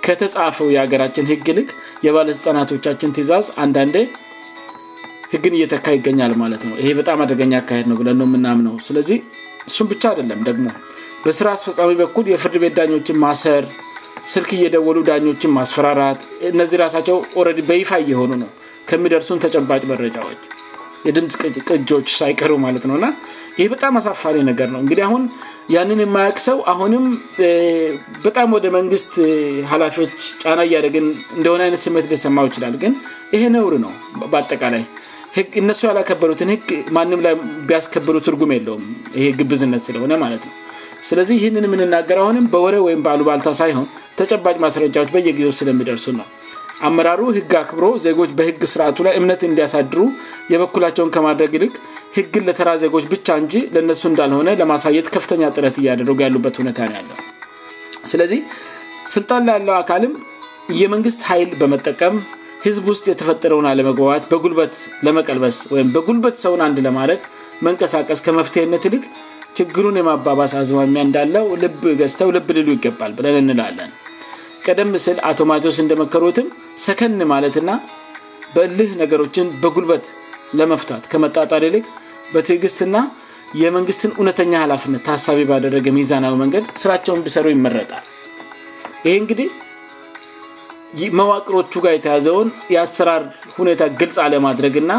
ከተጻፈው 0.06 0.68
የሀገራችን 0.74 1.24
ህግ 1.30 1.46
ይል 1.52 1.60
የባለስልጣናቶቻችን 2.06 3.12
ትዛዝ 3.18 3.46
አንዳን 3.64 3.92
ህግን 5.32 5.54
እየተካ 5.58 5.86
ይገኛል 5.98 6.32
ማለት 6.42 6.62
ነው 6.68 6.74
ይሄ 6.82 6.88
በጣም 6.98 7.20
አድረገኛ 7.22 7.54
አካሄድ 7.62 7.86
ነው 7.92 7.96
ብለ 8.00 8.08
የምናምነው 8.26 8.74
ስለዚ 8.88 9.10
እሱም 9.70 9.86
ብቻ 9.92 10.02
አደለም 10.14 10.40
ደግሞ 10.48 10.66
በስራ 11.24 11.46
አስፈፃሚ 11.56 11.92
በኩል 12.02 12.26
የፍርድ 12.32 12.56
ቤት 12.64 12.74
ዳኞችን 12.78 13.16
ማሰር 13.24 13.64
ስልክ 14.32 14.50
እየደወሉ 14.56 14.96
ዳኞችን 15.08 15.52
ማስፈራራት 15.56 16.20
እነዚህ 16.52 16.76
ራሳቸው 16.84 17.16
ረ 17.46 17.50
በይፋ 17.68 17.90
እየሆኑ 18.04 18.30
ነው 18.42 18.48
ከሚደርሱን 18.90 19.42
ተጨባጭ 19.44 19.82
መረጃዎች 19.90 20.40
የድምፅ 21.06 21.34
ቅጆች 21.70 22.08
ሳይቀር 22.20 22.52
ማለት 22.64 22.84
ነው 22.90 22.94
እና 22.98 23.08
ይህ 23.60 23.66
በጣም 23.74 23.92
አሳፋሪ 24.00 24.36
ነገር 24.50 24.68
ነውእንግዲ 24.74 25.00
ሁን 25.12 25.22
ያንን 25.74 26.00
የማያቅሰው 26.04 26.58
አሁንም 26.72 27.04
በጣም 28.26 28.48
ወደ 28.56 28.66
መንግስት 28.78 29.12
ሀላፊዎች 29.72 30.16
ጫና 30.44 30.58
እያደግን 30.68 31.06
እንደሆነ 31.38 31.60
አይነት 31.66 31.82
ስሜት 31.86 32.08
ሊሰማው 32.12 32.48
ይችላልግን 32.50 32.94
ይሄ 33.36 33.44
ነር 33.56 33.76
ነው 33.86 33.92
በአጠቃላይ 34.32 34.84
እነሱ 35.62 35.80
ያላከበሩትን 35.90 36.50
ህግ 36.54 36.68
ማንም 36.96 37.22
ላይ 37.26 37.34
ቢያስከብሩ 37.70 38.16
ትርጉም 38.26 38.52
የለውም 38.56 38.84
ይ 39.22 39.30
ግብዝነት 39.40 39.82
ስለሆነ 39.88 40.12
ማለትነው 40.24 40.58
ስለዚህ 41.08 41.34
ይህንን 41.40 41.64
የምንናገርአሁንም 41.66 42.44
በወረ 42.52 42.76
ወይም 42.86 43.00
በአሉባልቷ 43.06 43.48
ሳይሆን 43.60 43.86
ተጨባጭ 44.18 44.56
ማስረጃዎች 44.64 45.10
በየጊዜው 45.14 45.52
ስለሚደርሱ 45.60 46.06
ነው 46.20 46.26
አመራሩ 46.86 47.20
ህግ 47.36 47.52
አክብሮ 47.60 47.86
ዜጎች 48.06 48.30
በህግ 48.38 48.62
ስርዓቱ 48.72 48.96
ላይ 49.06 49.12
እምነት 49.18 49.42
እንዲያሳድሩ 49.48 50.00
የበኩላቸውን 50.52 51.12
ከማድረግ 51.14 51.52
ይልቅ 51.56 51.74
ህግን 52.16 52.42
ለተራ 52.48 52.70
ዜጎች 52.82 53.04
ብቻ 53.12 53.28
እንጂ 53.42 53.54
ለነሱ 53.74 54.02
እንዳልሆነ 54.10 54.48
ለማሳየት 54.60 55.06
ከፍተኛ 55.14 55.42
ጥረት 55.56 55.76
እያደርጉ 55.82 56.18
ያሉበት 56.26 56.56
ሁኔታ 56.62 56.80
ያለው 56.98 57.16
ስለዚህ 58.12 58.40
ስልጣን 59.14 59.46
ላ 59.48 59.54
ያለው 59.56 59.74
አካልም 59.82 60.12
የመንግስት 60.80 61.22
ኃይል 61.30 61.50
በመጠቀም 61.62 62.14
ህዝብ 62.66 62.84
ውስጥ 62.92 63.04
የተፈጠረውን 63.12 63.66
አለመግባባት 63.70 64.22
በጉልበት 64.30 64.74
ለመቀልበስ 65.06 65.56
ወይም 65.74 65.88
በጉልበት 65.94 66.36
ሰውን 66.44 66.60
አንድ 66.66 66.78
ለማድረግ 66.88 67.20
መንቀሳቀስ 67.66 68.20
ከመፍትሄነት 68.26 68.82
ይልቅ 68.88 69.02
ችግሩን 69.58 69.96
የማባባስ 70.00 70.52
አዝማሚያ 70.60 71.02
እንዳለው 71.08 71.44
ልብ 71.62 71.82
ገዝተው 72.00 72.30
ልብ 72.36 72.48
ልሉ 72.56 72.68
ይገባል 72.76 73.12
ብለን 73.18 73.36
እንላለን 73.42 73.90
ቀደምስል 74.68 75.18
አቶ 75.30 75.38
ማቴዎስ 75.50 75.78
እንደመከሩትም 75.84 76.46
ሰከን 76.86 77.20
ማለትና 77.32 77.70
በልህ 78.54 78.90
ነገሮችን 79.02 79.46
በጉልበት 79.62 80.04
ለመፍታት 80.58 81.04
ከመጣጣል 81.12 81.62
ይልክ 81.68 81.86
በትዕግስትና 82.34 82.96
የመንግስትን 83.62 84.12
እውነተኛ 84.18 84.52
ሀላፍነት 84.64 85.02
ታሳቢ 85.08 85.40
ባደረገ 85.50 85.86
ሚዛናዊ 85.98 86.34
መንገድ 86.42 86.64
ስራቸውን 86.82 87.20
ብሰሩ 87.26 87.46
ይመረጣል 87.54 88.04
ይሄ 89.06 89.14
እንግዲህ 89.22 89.48
መዋቅሮቹ 91.20 91.72
ጋር 91.84 91.92
የተያዘውን 91.96 92.48
የአሰራር 92.74 93.22
ሁኔታ 93.60 93.80
ግልጽ 94.00 94.16
አለማድረግ 94.26 94.74
እና 94.82 94.92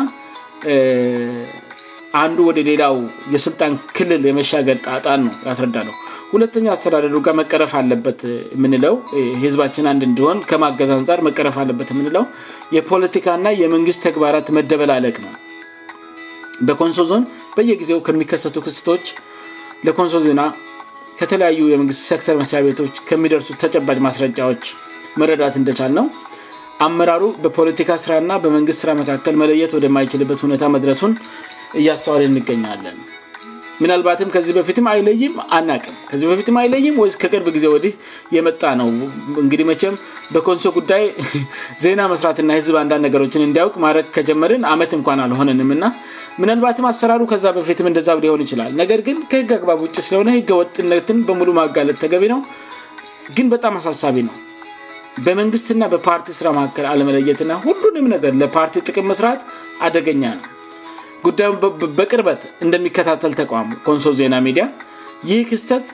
አንዱ 2.21 2.37
ወደ 2.49 2.59
ሌላው 2.67 2.93
የስልጣን 3.33 3.73
ክልል 3.97 4.21
የመሻገር 4.27 4.77
ጣጣ 4.87 5.05
ነው 5.23 5.31
ያስረዳ 5.47 5.75
ለው 5.87 5.95
ሁለተኛው 6.33 6.71
አስተዳደሩ 6.75 7.15
ጋር 7.25 7.33
መቀረፍ 7.39 7.73
አለበት 7.79 8.21
የምንለው 8.55 8.95
ህዝባችን 9.43 9.85
ንድ 9.95 10.03
እንዲሆን 10.09 10.37
ከማገዝ 10.49 10.91
አንጻ 10.97 11.09
መቀረፍ 11.27 11.57
አለበት 11.63 11.89
ምለው 11.97 12.23
የፖለቲካና 12.77 13.47
የመንግስት 13.61 14.01
ተግባራት 14.07 14.47
መደበላ 14.57 14.91
አለቅ 14.99 15.15
ነው 15.25 15.33
በኮንሶ 16.67 16.99
ዞን 17.11 17.25
በየጊዜው 17.57 17.99
ከሚከሰቱ 18.07 18.55
ክስቶች 18.67 19.05
ለኮንሶ 19.87 20.15
ዜና 20.27 20.41
ከተለያዩ 21.19 21.61
የመንግስት 21.73 22.01
ሰክተር 22.11 22.35
መስሪያቤቶች 22.43 22.95
ከሚደርሱ 23.09 23.47
ተጨባጅ 23.63 23.99
ማስረጃዎች 24.07 24.63
መረዳት 25.21 25.53
እንደቻል 25.61 25.91
ነው 25.99 26.07
አመራሩ 26.85 27.23
በፖለቲካ 27.43 27.91
ስራና 28.01 28.31
በመንግስት 28.41 28.79
ስራ 28.83 28.89
መካል 28.99 29.35
መለየት 29.41 29.71
ወደማይችልበት 29.77 30.39
ሁ 30.43 30.47
መድረሱን 30.73 31.13
እያዋር 31.79 32.21
እንገኛለን 32.31 32.97
ምናልባትም 33.81 34.29
ከዚ 34.33 34.47
በፊትም 34.57 34.85
አይለይም 34.91 35.33
አናቅም 35.55 35.95
ዚበፊት 36.21 36.47
አይለይም 36.61 36.95
ወከቅርብ 37.01 37.47
ጊዜ 37.55 37.65
ወ 37.73 37.77
የመጣ 38.35 38.61
ነው 38.79 38.87
እንግ 39.43 39.53
በኮንሶ 40.35 40.65
ጉዳይ 40.77 41.03
ዜና 41.83 41.99
መስራትና 42.13 42.49
ህዝብንንድነገሮችን 42.59 43.45
እንዲያውቅ 43.47 43.75
ማድ 43.83 43.97
ከጀመር 44.15 44.53
አመት 44.73 44.93
እ 44.97 44.99
አልሆነንምና 45.25 45.83
ምናባትም 46.43 46.87
አሰራሩ 46.93 47.21
ከዛበፊት 47.33 47.81
እሊሆን 47.85 48.43
ይችላል 48.45 48.73
ግ 48.95 49.05
ከህግ 49.33 49.51
አባብ 49.59 49.79
ውጭ 49.87 49.95
ስለሆ 50.07 50.23
ህገወጥነትን 50.39 51.19
በሙሉ 51.29 51.51
ማጋለት 51.61 51.99
ተገቢ 52.05 52.25
ነው 52.33 52.41
ግን 53.37 53.47
በጣም 53.55 53.73
አሳሳቢ 53.81 54.17
ነው 54.29 54.35
በመንግስትና 55.27 55.83
በፓርቲ 55.95 56.27
ስራ 56.39 56.47
ካከል 56.57 56.85
አለመለየትና 56.93 57.51
ሁሉንም 57.67 58.05
ነ 58.11 58.15
ለፓርቲ 58.41 58.85
ጥቅም 58.89 59.07
መስት 59.11 59.43
አደገኛ 59.87 60.23
ነው 60.41 60.45
ጉዳዩን 61.27 61.55
በቅርበት 61.99 62.41
እንደሚከታተል 62.65 63.31
ተቋሙ 63.39 63.69
ኮንሶ 63.87 64.07
ዜና 64.19 64.35
ሚዲያ 64.47 64.63
ይህ 65.29 65.39
ክስተት 65.49 65.85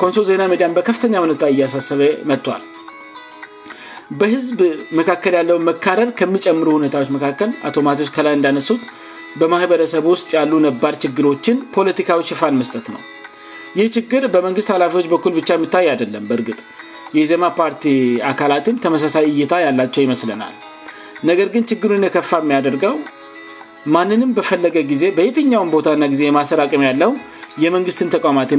ኮንሶ 0.00 0.18
ዜና 0.28 0.42
ሚዲ 0.52 0.62
በከፍተኛ 0.78 1.16
ሁታ 1.32 1.44
እያሳሰበ 1.54 2.00
መጥቷል 2.30 2.62
በህዝብ 4.20 4.60
መካከል 4.98 5.34
ያለውን 5.38 5.64
መካረር 5.70 6.10
ከሚጨምሩ 6.18 6.68
ሁኔታዎች 6.78 7.08
መካከል 7.16 7.50
አቶ 7.68 7.74
ማዎስ 7.86 8.10
ከላይ 8.16 8.34
እንዳነሱት 8.38 8.82
በማህበረሰብ 9.40 10.04
ውስጥ 10.14 10.28
ያሉ 10.38 10.50
ነባር 10.66 10.94
ችግሮችን 11.04 11.56
ፖለቲካዊ 11.76 12.20
ሽፋን 12.30 12.54
መስጠት 12.60 12.86
ነው 12.94 13.02
ይህ 13.78 13.88
ችግር 13.96 14.22
በመንግስት 14.34 14.68
ላፊዎች 14.82 15.06
በኩል 15.14 15.32
ብቻ 15.38 15.48
የሚታይ 15.56 15.86
አደለም 15.94 16.26
በእርግጥ 16.30 16.58
የዜማ 17.18 17.44
ፓርቲ 17.60 17.84
አካላትም 18.32 18.76
ተመሳሳይ 18.84 19.26
እይታ 19.32 19.54
ያላቸው 19.66 20.02
ይመስለናል 20.06 20.54
ነገር 21.30 21.48
ግን 21.54 21.64
ችግሩን 21.72 22.04
የከፋ 22.06 22.30
የሚያደርገው 22.44 22.94
ማንንም 23.94 24.30
በፈለገ 24.36 24.76
ጊዜ 24.90 25.04
በየትኛውን 25.16 25.70
ቦታና 25.74 26.04
ጊዜ 26.12 26.22
ማሰራቅም 26.36 26.82
ያለው 26.88 27.10
የመንግስትን 27.62 28.08
ተቋማት 28.14 28.50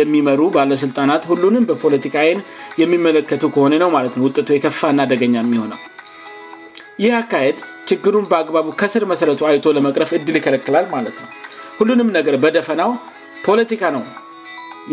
የሚመሩ 0.00 0.40
ባለስልጣናት 0.56 1.22
ሁሉንም 1.30 1.64
በፖለቲካ 1.70 2.16
አይን 2.24 2.40
የሚመለከቱ 2.82 3.42
ከሆነ 3.54 3.74
ነው 3.82 3.88
ማለትነውውቱ 3.96 4.46
የከፋና 4.56 5.00
ደገኛ 5.12 5.34
የሚሆነው 5.44 5.80
ይህ 7.04 7.14
አካሄድ 7.22 7.58
ችግሩን 7.90 8.24
በአግባቡ 8.30 8.68
ከስር 8.80 9.04
መሰረቱ 9.12 9.40
አይቶ 9.50 9.64
ለመቅረፍ 9.78 10.12
እድል 10.18 10.36
ይከለክላል 10.40 10.86
ማለት 10.94 11.16
ነው 11.22 11.28
ሁሉንም 11.80 12.08
ነገር 12.18 12.36
በደፈናው 12.44 12.92
ፖለቲካ 13.48 13.82
ነው 13.96 14.04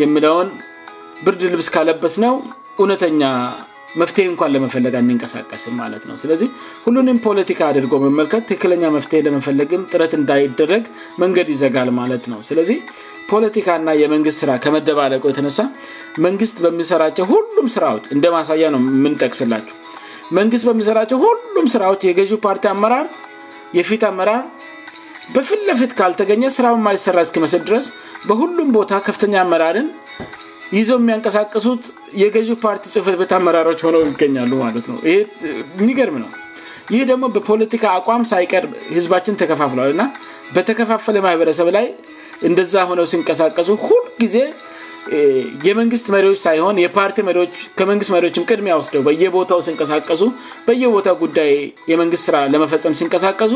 የሚለውን 0.01 0.49
ብርድ 1.25 1.43
ልብስ 1.53 1.69
ካለበስ 1.75 2.15
ነው 2.25 2.33
እውነተኛ 2.81 3.23
መፍትሄ 4.01 4.25
እንኳን 4.31 4.51
ለመፈለግ 4.55 4.93
አሚንቀሳቀስም 4.99 5.73
ማለት 5.81 6.03
ነው 6.09 6.15
ስለዚ 6.21 6.41
ሁሉንም 6.85 7.17
ፖለቲካ 7.25 7.59
አድርጎ 7.71 7.93
መመልከት 8.05 8.43
ትክለኛ 8.51 8.83
መፍትሄ 8.95 9.19
ለመፈለግን 9.27 9.81
ጥረት 9.91 10.13
እንዳይደረግ 10.19 10.83
መንገድ 11.23 11.49
ይዘጋል 11.53 11.89
ማለት 11.99 12.23
ነው 12.31 12.39
ስለዚ 12.49 12.69
ፖለቲካና 13.31 13.89
የመንግስት 14.01 14.39
ስራ 14.43 14.53
ከመደባለቁ 14.63 15.23
የተነሳ 15.31 15.59
መንግስት 16.25 16.57
በሚሰራቸው 16.65 17.27
ሁሉም 17.33 17.67
ስራዎች 17.75 18.05
እንደማሳያ 18.15 18.65
ነው 18.75 18.81
የምንጠቅስላቸው 18.97 19.77
መንግስት 20.39 20.65
በሚሰራቸው 20.69 21.17
ሁሉም 21.27 21.65
ስራዎች 21.75 22.03
የገ 22.09 22.19
ፓርቲ 22.47 22.65
አመራር 22.73 23.07
የፊት 23.77 24.03
አመራር 24.11 24.43
በፍትለፊት 25.35 25.91
ካልተገኘ 25.99 26.43
ስራ 26.57 26.67
ማይሰራ 26.85 27.19
እስመስል 27.25 27.61
ድረስ 27.69 27.85
በሁሉም 28.29 28.69
ቦታ 28.77 28.93
ከፍተኛ 29.05 29.35
አመራርን 29.43 29.87
ይዘው 30.77 30.97
የሚያንቀሳቀሱት 31.01 31.83
የገ 32.21 32.35
ፓርቲ 32.65 32.83
ጽፈትቤት 32.93 33.31
አመራሮች 33.37 33.79
ሆው 33.85 33.95
ይገኛሉማነውይሚገርም 34.11 36.15
ነው 36.23 36.29
ይህ 36.93 37.01
ደግሞ 37.11 37.23
በፖለቲካ 37.35 37.83
አቋም 37.97 38.23
ሳይቀር 38.31 38.65
ህዝባችን 38.95 39.37
ተከፋፍለልና 39.41 40.03
በተከፋፈለ 40.55 41.17
ማህበረሰብ 41.25 41.67
ላይ 41.77 41.85
እን 42.47 42.53
ሆነው 42.89 43.05
ሲንቀሳቀሱ 43.13 43.69
ሁ 43.85 43.89
ጊዜ 44.21 44.37
የመንግስት 45.67 46.05
መሪዎች 46.15 46.39
ሳይሆን 46.45 46.75
ርሪዎችቅድሚ 47.37 48.67
ስደው 48.89 49.09
የቦታው 49.23 49.59
ሲንቀሳቀሱ 49.67 50.21
በየቦታ 50.67 51.07
ጉዳይ 51.23 51.51
የመንግት 51.91 52.21
ስራ 52.27 52.35
ለመፈም 52.53 52.93
ሲንቀሳቀሱ 52.99 53.53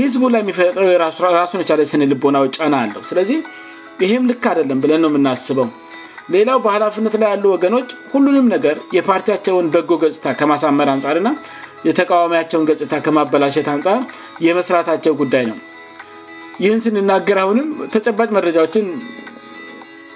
ህዝቡ 0.00 0.22
ላይ 0.34 0.40
የሚፈጥው 0.44 0.86
ራሱ 1.38 1.52
የቻለ 1.62 1.80
ስንልቦናዎች 1.92 2.52
ጫና 2.60 2.74
አለው 2.84 3.04
ስለዚ 3.10 3.30
ይህም 4.04 4.22
ልክ 4.32 4.42
አደለም 4.52 4.78
ብለን 4.84 5.00
ነው 5.04 5.10
ምናስበው 5.14 5.68
ሌላው 6.34 6.58
በላፍነት 6.64 7.14
ላይ 7.22 7.28
ያሉ 7.32 7.44
ወገኖች 7.54 7.88
ሁሉንም 8.12 8.46
ነገር 8.54 8.76
የፓርቲያቸውን 8.96 9.66
በጎ 9.74 9.90
ገጽታ 10.02 10.26
ከማሳመር 10.40 10.88
አንጻርና 10.92 11.28
የተቃዋሚያቸውን 11.88 12.66
ገጽታ 12.70 12.92
ከማበላሸት 13.06 13.68
አንጻር 13.72 13.98
የመስራታቸው 14.46 15.14
ጉዳይ 15.22 15.44
ነው 15.50 15.58
ይህን 16.64 16.80
ስንናገረውንም 16.84 17.68
ተጨባጭ 17.94 18.28
መረጃዎችን 18.36 18.86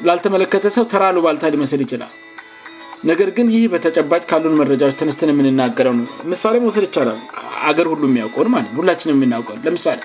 ላልተመለከተ 0.07 0.69
ሰው 0.77 0.85
ተራሉባልታ 0.93 1.51
ሊመስል 1.55 1.81
ይችላል 1.87 2.13
ነገር 3.11 3.29
ግን 3.37 3.47
ይህ 3.55 3.65
በተጨባጭ 3.73 4.21
ካሉን 4.31 4.55
መረጃዎች 4.61 4.95
ተነስትን 5.01 5.31
የምንናገረውነው 5.33 6.07
ምሳሌ 6.33 6.55
መውሰል 6.65 6.85
ይቻላል 6.89 7.19
አገር 7.71 7.87
ሁሉ 7.93 8.03
የሚያውቀ 8.11 8.37
ሁላችን 8.79 9.13
የምናውቀ 9.15 9.51
ለምሳሌ 9.67 9.99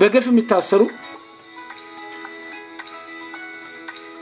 በገፍ 0.00 0.26
የሚታስሩ 0.34 0.82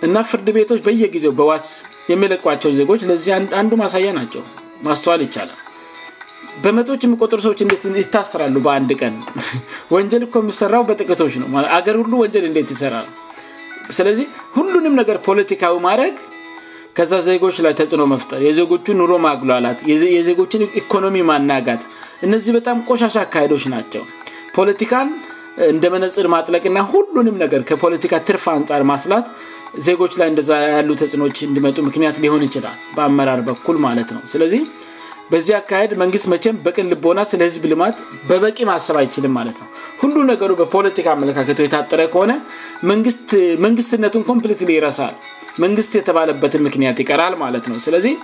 እና 0.06 0.16
ፍርድ 0.30 0.48
ቤቶች 0.56 0.80
በየጊዜው 0.86 1.32
በዋስ 1.38 1.66
የሚለቸው 2.12 2.70
ዜች 2.78 3.02
ለዚ 3.10 3.26
አንዱ 3.60 3.72
ማሳያ 3.82 4.08
ናቸው 4.20 4.42
ማስተዋል 4.86 5.20
ይቻላል 5.26 5.60
በመቶች 6.64 7.02
የሚቆጠ 7.06 7.32
ሰይታስራሉ 7.44 8.56
በአንድ 8.66 8.90
ቀን 9.02 9.14
ወንጀል 9.94 10.24
የሚሰራው 10.38 10.82
በጥቶች 10.88 11.34
ነውገሁ 11.42 12.02
ወል 12.20 12.58
ይሰራስለዚ 12.74 14.20
ሁሉም 14.56 14.96
ገ 15.10 15.14
ፖለቲካ 15.28 15.62
ማድግ 15.86 16.18
ከዛ 16.98 17.12
ዜች 17.26 17.56
ላይ 17.64 17.72
ተጽዕኖ 17.78 18.02
መፍጠር 18.14 18.40
የዜጎቹ 18.48 18.86
ኑሮ 19.00 19.12
ማግላት 19.28 19.78
የዜጎችን 20.16 20.62
ኢኮኖሚ 20.82 21.20
ማናጋት 21.30 21.82
እነዚህ 22.26 22.52
በጣም 22.58 22.76
ቆሻሻ 22.88 23.16
አካሄዶች 23.26 23.64
ናቸው 23.74 24.02
ፖለቲካ 24.58 24.92
እንደመነፅር 25.74 26.26
ማጥለቅና 26.36 26.78
ሁም 26.92 27.04
ፖለካ 28.04 28.14
ት 28.28 28.38
ንር 28.70 28.84
ማስላት 28.92 29.26
ዜጎች 29.86 30.12
ላይ 30.20 30.28
እንደዛ 30.32 30.50
ያሉ 30.74 30.90
ተጽዕኖች 31.02 31.38
እንዲመጡ 31.48 31.76
ምክንያት 31.88 32.16
ሊሆን 32.24 32.42
ይችላል 32.48 32.76
በአመራር 32.96 33.40
በኩል 33.48 33.76
ማለት 33.86 34.08
ነው 34.16 34.22
ስለዚህ 34.32 34.60
በዚህ 35.32 35.54
አካሄድ 35.58 35.92
መንግስት 36.02 36.26
መቼም 36.32 36.56
በቅን 36.64 36.88
ልቦና 36.92 37.20
ስለ 37.30 37.40
ህዝብ 37.48 37.62
ልማት 37.72 37.96
በበቂ 38.30 38.58
ማሰብ 38.70 38.96
አይችልም 39.02 39.32
ማለት 39.38 39.56
ነው 39.62 39.68
ሁሉ 40.02 40.16
ነገሩ 40.32 40.50
በፖለቲካ 40.60 41.06
አመለካከቱ 41.16 41.60
የታጠረ 41.66 42.02
ከሆነ 42.14 42.32
መንግስትነቱን 43.66 44.24
ኮምፕሊት 44.30 44.62
ሊረሳል 44.70 45.14
መንግስት 45.64 45.92
የተባለበትን 46.00 46.62
ምክንያት 46.68 46.98
ይቀራል 47.02 47.34
ማለት 47.44 47.64
ነው 47.72 47.78
ስለዚህ 47.86 48.14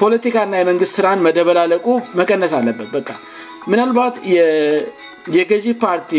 ፖለቲካና 0.00 0.58
የመንግስት 0.60 0.94
ስራን 0.98 1.20
መደበላ 1.26 1.60
ለቁ 1.72 1.86
መቀነስ 2.20 2.52
አለበት 2.60 2.88
በ 2.94 2.98
ምናልባት 3.72 4.14
የገዢ 5.36 5.66
ፓርቲ 5.84 6.12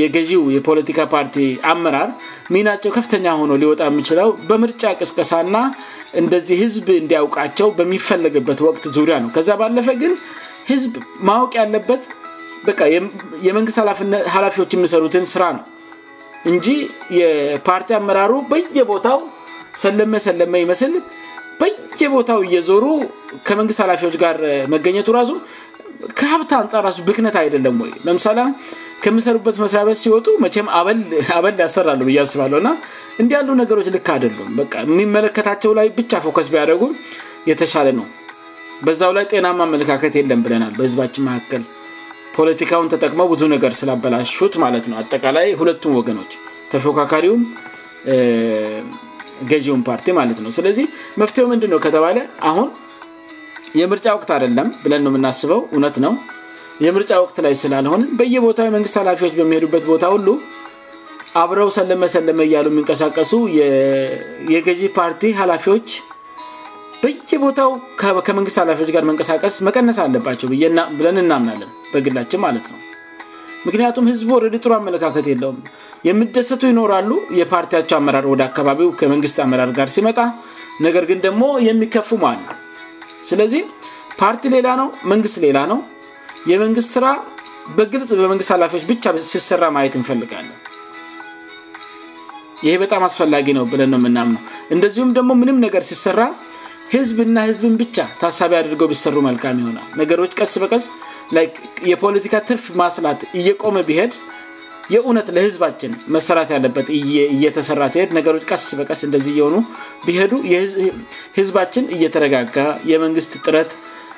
የገዢው 0.00 0.42
የፖለቲካ 0.56 1.00
ፓርቲ 1.14 1.36
አመራር 1.72 2.10
ሚናቸው 2.54 2.90
ከፍተኛ 2.96 3.26
ሆኖ 3.40 3.52
ሊወጣ 3.62 3.80
የሚችለው 3.88 4.28
በምርጫ 4.48 4.82
ቅስቀሳ 5.00 5.32
ና 5.54 5.60
እንደዚህ 6.20 6.56
ህዝብ 6.64 6.86
እንዲያውቃቸው 7.02 7.68
በሚፈለግበት 7.78 8.60
ወቅት 8.68 8.84
ዙሪያ 8.96 9.16
ነው 9.24 9.30
ከዚያ 9.36 9.56
ባለፈ 9.62 9.88
ግን 10.02 10.14
ህዝብ 10.70 10.94
ማወቅ 11.28 11.52
ያለበት 11.60 12.02
በ 12.66 12.72
የመንግስት 13.48 13.78
ኃላፊዎች 14.36 14.72
የሚሰሩትን 14.76 15.24
ስራ 15.34 15.44
ነው 15.58 15.64
እንጂ 16.50 16.66
የፓርቲ 17.18 17.90
አመራሩ 18.00 18.32
በየቦታው 18.52 19.20
ሰለመ 19.82 20.14
ሰለመ 20.26 20.54
ይመስል 20.64 20.94
በየቦታው 21.60 22.38
እየዞሩ 22.46 22.84
ከመንግስት 23.48 23.80
ኃላፊዎች 23.84 24.14
ጋር 24.22 24.38
መገኘቱ 24.74 25.08
ራሱ 25.18 25.32
ከሀብት 26.18 26.52
አንጻ 26.60 26.72
ራሱ 26.86 26.96
ብክነት 27.08 27.36
አይደለም 27.42 27.76
ወይለምሳ 27.82 28.24
ከምሰሩበት 29.04 29.56
መስሪቢያት 29.62 29.98
ሲወጡ 30.02 30.26
መቼም 30.44 30.66
አበል 30.78 31.56
ያሰራሉ 31.64 32.02
ያስባለው 32.18 32.58
እና 32.62 32.68
እንዲ 33.20 33.30
ያሉ 33.36 33.48
ነገሮች 33.60 33.86
ልክ 33.94 34.08
አደሉምየሚመለከታቸው 34.16 35.72
ላይ 35.78 35.88
ብቻ 35.98 36.12
ፎከስ 36.24 36.48
ቢያደጉም 36.54 36.92
የተሻለ 37.50 37.88
ነው 38.00 38.06
በዛው 38.86 39.10
ላይ 39.16 39.24
ጤና 39.32 39.46
ማመለካከት 39.60 40.12
የለም 40.18 40.40
ብለናል 40.44 40.72
በህዝባችን 40.78 41.24
መካከል 41.28 41.62
ፖለቲካውን 42.36 42.88
ተጠቅመው 42.92 43.26
ብዙ 43.32 43.42
ነገር 43.54 43.72
ስላበላሹት 43.80 44.54
ማለት 44.64 44.84
ነው 44.90 44.96
አጠቃላይ 45.02 45.48
ሁለቱም 45.60 45.94
ወገኖች 46.00 46.32
ተፎካካሪውም 46.74 47.42
ገዢውም 49.50 49.82
ፓርቲ 49.88 50.06
ማለት 50.20 50.38
ነው 50.44 50.50
ስለዚህ 50.58 50.86
መፍትው 51.20 51.46
ምንድን 51.52 51.70
ነው 51.74 51.80
ከተባለ 51.86 52.16
አሁን 52.50 52.68
የምርጫ 53.80 54.06
ወቅት 54.16 54.30
አደለም 54.36 54.68
ብለን 54.84 55.04
ው 55.08 55.12
የምናስበው 55.12 55.60
እውነት 55.74 55.96
ነው 56.04 56.12
የምርጫ 56.86 57.12
ወቅት 57.22 57.36
ላይ 57.44 57.54
ስላልሆን 57.62 58.02
በየቦታ 58.18 58.60
መንግስት 58.76 58.96
ላፊዎች 59.08 59.32
በሚሄዱበት 59.40 59.84
ቦታ 59.90 60.04
ሁሉ 60.14 60.28
አብረው 61.40 61.68
ሰለመ 61.76 62.04
ሰለመ 62.14 62.40
እያሉ 62.48 62.66
የሚንቀሳቀሱ 62.72 63.32
የገዢ 64.54 64.80
ፓርቲ 64.96 65.22
ላፊዎች 65.50 65.86
በየቦታው 67.02 67.70
ከመንግስት 68.28 68.58
ላፊዎች 68.70 68.90
ጋር 68.96 69.04
መንቀሳቀስ 69.10 69.54
መቀነስ 69.68 69.98
አለባቸው 70.06 70.50
ብለን 70.98 71.18
እናምናለን 71.24 71.70
በግላችን 71.92 72.42
ማለት 72.46 72.66
ነው 72.72 72.80
ምክንያቱም 73.66 74.08
ህዝቡ 74.10 74.28
ወረድ 74.36 74.54
ጥሩ 74.64 74.72
አመለካከት 74.80 75.24
የለውም 75.30 75.58
የምደሰቱ 76.08 76.62
ይኖራሉ 76.72 77.10
የፓርቲያቸው 77.40 77.96
አመራር 78.00 78.24
ወደ 78.32 78.42
አካባቢው 78.50 78.88
ከመንግስት 79.00 79.36
አመራር 79.44 79.70
ጋር 79.78 79.88
ሲመጣ 79.96 80.18
ነገር 80.86 81.04
ግን 81.10 81.18
ደግሞ 81.26 81.42
የሚከፍል 81.68 82.24
ስለዚህ 83.30 83.62
ፓርቲ 84.22 84.46
ሌላ 84.56 84.68
ነው 84.82 84.88
መንግስት 85.12 85.36
ሌላ 85.46 85.58
ነው 85.72 85.78
የመንግስት 86.50 86.90
ስራ 86.96 87.06
በግልጽ 87.78 88.10
በመንግስት 88.20 88.50
ኃላፊዎች 88.54 88.84
ብቻ 88.92 89.04
ሲሰራ 89.32 89.64
ማየት 89.74 89.94
እንፈልጋለ 90.00 90.48
ይህ 92.66 92.74
በጣም 92.82 93.02
አስፈላጊ 93.10 93.46
ነው 93.58 93.64
ብለን 93.72 93.92
ው 93.96 94.00
የምናምው 94.00 94.40
እንደዚሁም 94.74 95.10
ደግሞ 95.18 95.30
ምንም 95.42 95.56
ነገር 95.66 95.82
ሲሰራ 95.90 96.20
ህዝብና 96.94 97.36
ህዝብን 97.48 97.74
ብቻ 97.82 97.96
ታሳቢ 98.20 98.52
አድርገው 98.58 98.88
ቢሰሩ 98.92 99.16
መልካም 99.28 99.60
ሆ 99.66 99.70
ነገሮች 100.00 100.32
ቀስ 100.40 100.52
በቀስ 100.62 100.84
የፖለቲካ 101.90 102.34
ትርፍ 102.48 102.64
ማስላት 102.82 103.20
እየቆመ 103.40 103.76
ቢሄድ 103.88 104.14
የእውነት 104.94 105.28
ለህዝባችን 105.36 105.92
መሰራት 106.14 106.48
ያለበት 106.56 106.86
እየተሰራ 106.98 107.82
ሲሄድ 107.94 108.10
ነገሮች 108.18 108.44
ቀስ 108.52 108.64
በቀስ 108.78 109.02
እንደዚህ 109.08 109.34
የሆኑ 109.40 109.54
ሄዱ 110.20 110.32
ህዝባችን 111.38 111.84
እየተረጋጋ 111.96 112.56
የመንግስት 112.92 113.34
ጥረት 113.46 113.70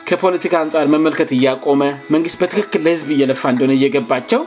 ከፖለቲካ 0.09 0.55
አንጻር 0.65 0.87
መመልከት 0.95 1.29
እያቆመ 1.37 1.83
መንግትበትክክል 2.15 2.81
ለህዝብ 2.89 3.09
እየለፋ 3.17 3.43
እንደሆነ 3.55 3.73
እየገባቸው 3.79 4.43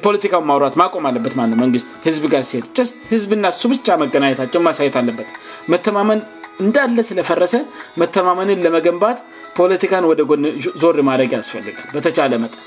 ፕፖለቲካን 0.00 0.42
ማራት 0.48 0.74
ማቆም 0.80 1.04
አለበት 1.08 1.34
ግ 1.74 1.78
ህዝብ 2.06 2.24
ጋር 2.32 2.42
ሲሄድህዝብና 2.48 3.46
ሱብቻ 3.60 3.86
መገናኘታቸው 4.02 4.60
ማሳየት 4.66 4.96
አለበት 5.00 5.28
መተማመን 5.72 6.20
እንዳለ 6.64 6.98
ስለፈረሰ 7.10 7.54
መተማመንን 8.00 8.62
ለመገንባት 8.66 9.18
ፖለቲካን 9.58 10.06
ወደር 10.10 10.98
ማድግ 11.08 11.32
ያስፈልጋልበተቻለ 11.38 12.32
መጠን 12.44 12.62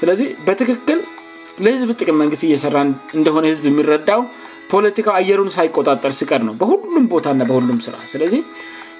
ስለዚ 0.00 0.20
በትክክል 0.48 1.00
ለህዝብ 1.66 1.90
ጥቅም 2.00 2.16
መግስት 2.24 2.44
እየሰራ 2.48 2.76
እንደሆነብ 3.20 3.64
የሚረዳው 3.70 4.22
ፖለቲካ 4.74 5.08
አየሩን 5.20 5.50
ሳይቆጣጠር 5.56 6.12
ስቀር 6.20 6.40
ነው 6.50 6.54
በሁሉ 6.62 6.94
ቦታና 7.14 7.46
ራ 7.92 7.98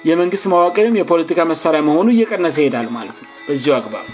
የመንግስት 0.09 0.45
ማዋቅርም 0.53 0.97
የፖለቲካ 0.99 1.41
መሳሪያ 1.51 1.79
መሆኑ 1.89 2.07
እየቀነሰ 2.15 2.55
ይሄዳል 2.63 2.87
ማለት 2.97 3.17
ነው 3.23 3.29
በዚ 3.47 3.63
አግባብ 3.77 4.07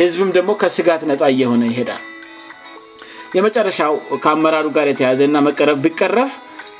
ህዝብም 0.00 0.30
ደግሞ 0.36 0.50
ከስጋት 0.62 1.02
ነጻ 1.10 1.22
እየሆነ 1.34 1.62
ይሄዳል 1.72 2.04
የመጨረሻው 3.36 3.94
ከአመራሩ 4.24 4.66
ጋር 4.76 4.86
የተያዘና 4.92 5.36
መቀረብ 5.48 5.78
ቢቀረፍ 5.86 6.32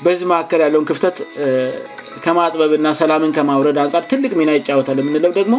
በዚ 0.05 0.19
መካከል 0.31 0.59
ያለውን 0.65 0.85
ክፍተት 0.91 1.17
ከማጥበብና 2.25 2.87
ሰላምን 3.01 3.31
ከማውረድ 3.37 3.77
አንር 3.83 4.03
ትልቅ 4.11 4.31
ሚና 4.39 4.51
ይጫወታ 4.57 4.89
የምንለው 5.01 5.31
ደግሞ 5.39 5.55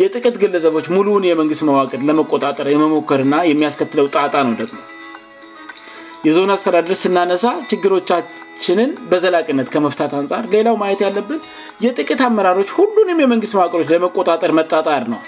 የጥቅት 0.00 0.34
ግለዘቦች 0.42 0.86
ሙሉውን 0.96 1.24
የመንግስት 1.30 1.62
ማዋቅር 1.68 2.00
ለመቆጣጠር 2.08 2.66
የመሞከርና 2.74 3.36
የሚያስከትለው 3.50 4.08
ጣጣ 4.16 4.34
ነው 4.48 4.54
ደግሞ 4.62 4.78
የዞን 6.26 6.52
አስተዳደር 6.56 6.94
ስናነሳ 7.04 7.46
ችግሮ 7.70 7.94
ችንን 8.64 8.90
በዘላቅነት 9.10 9.68
ከመፍታት 9.74 10.12
አንጻር 10.18 10.44
ሌላው 10.54 10.76
ማየት 10.82 11.00
ያለብን 11.06 11.40
የጥቂት 11.84 12.20
አመራሮች 12.28 12.70
ሁሉንም 12.78 13.20
የመንግስት 13.22 13.56
ማዋቅሮች 13.58 13.90
ለመቆጣጠር 13.94 14.52
መጣጣር 14.60 15.02
ነው 15.14 15.20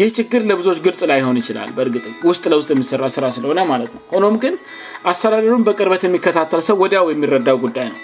ይህ 0.00 0.08
ችግር 0.18 0.40
ለብዙዎች 0.50 0.78
ግልጽ 0.84 1.00
ላይ 1.10 1.20
ሆን 1.24 1.36
ይችላል 1.40 1.68
በእግም 1.74 2.14
ውስ 2.28 2.38
ለውስ 2.52 2.66
የሚሰራ 2.72 3.04
ስራ 3.16 3.26
ስለሆነ 3.36 3.60
ማለትነው 3.72 4.02
ሆኖም 4.14 4.36
ግን 4.42 4.54
አሰዳድሩን 5.10 5.64
በቅርበት 5.68 6.02
የሚከታተል 6.06 6.62
ሰው 6.68 6.76
ወዲያው 6.82 7.06
የሚረዳው 7.12 7.58
ጉዳይ 7.64 7.86
ነው 7.92 8.00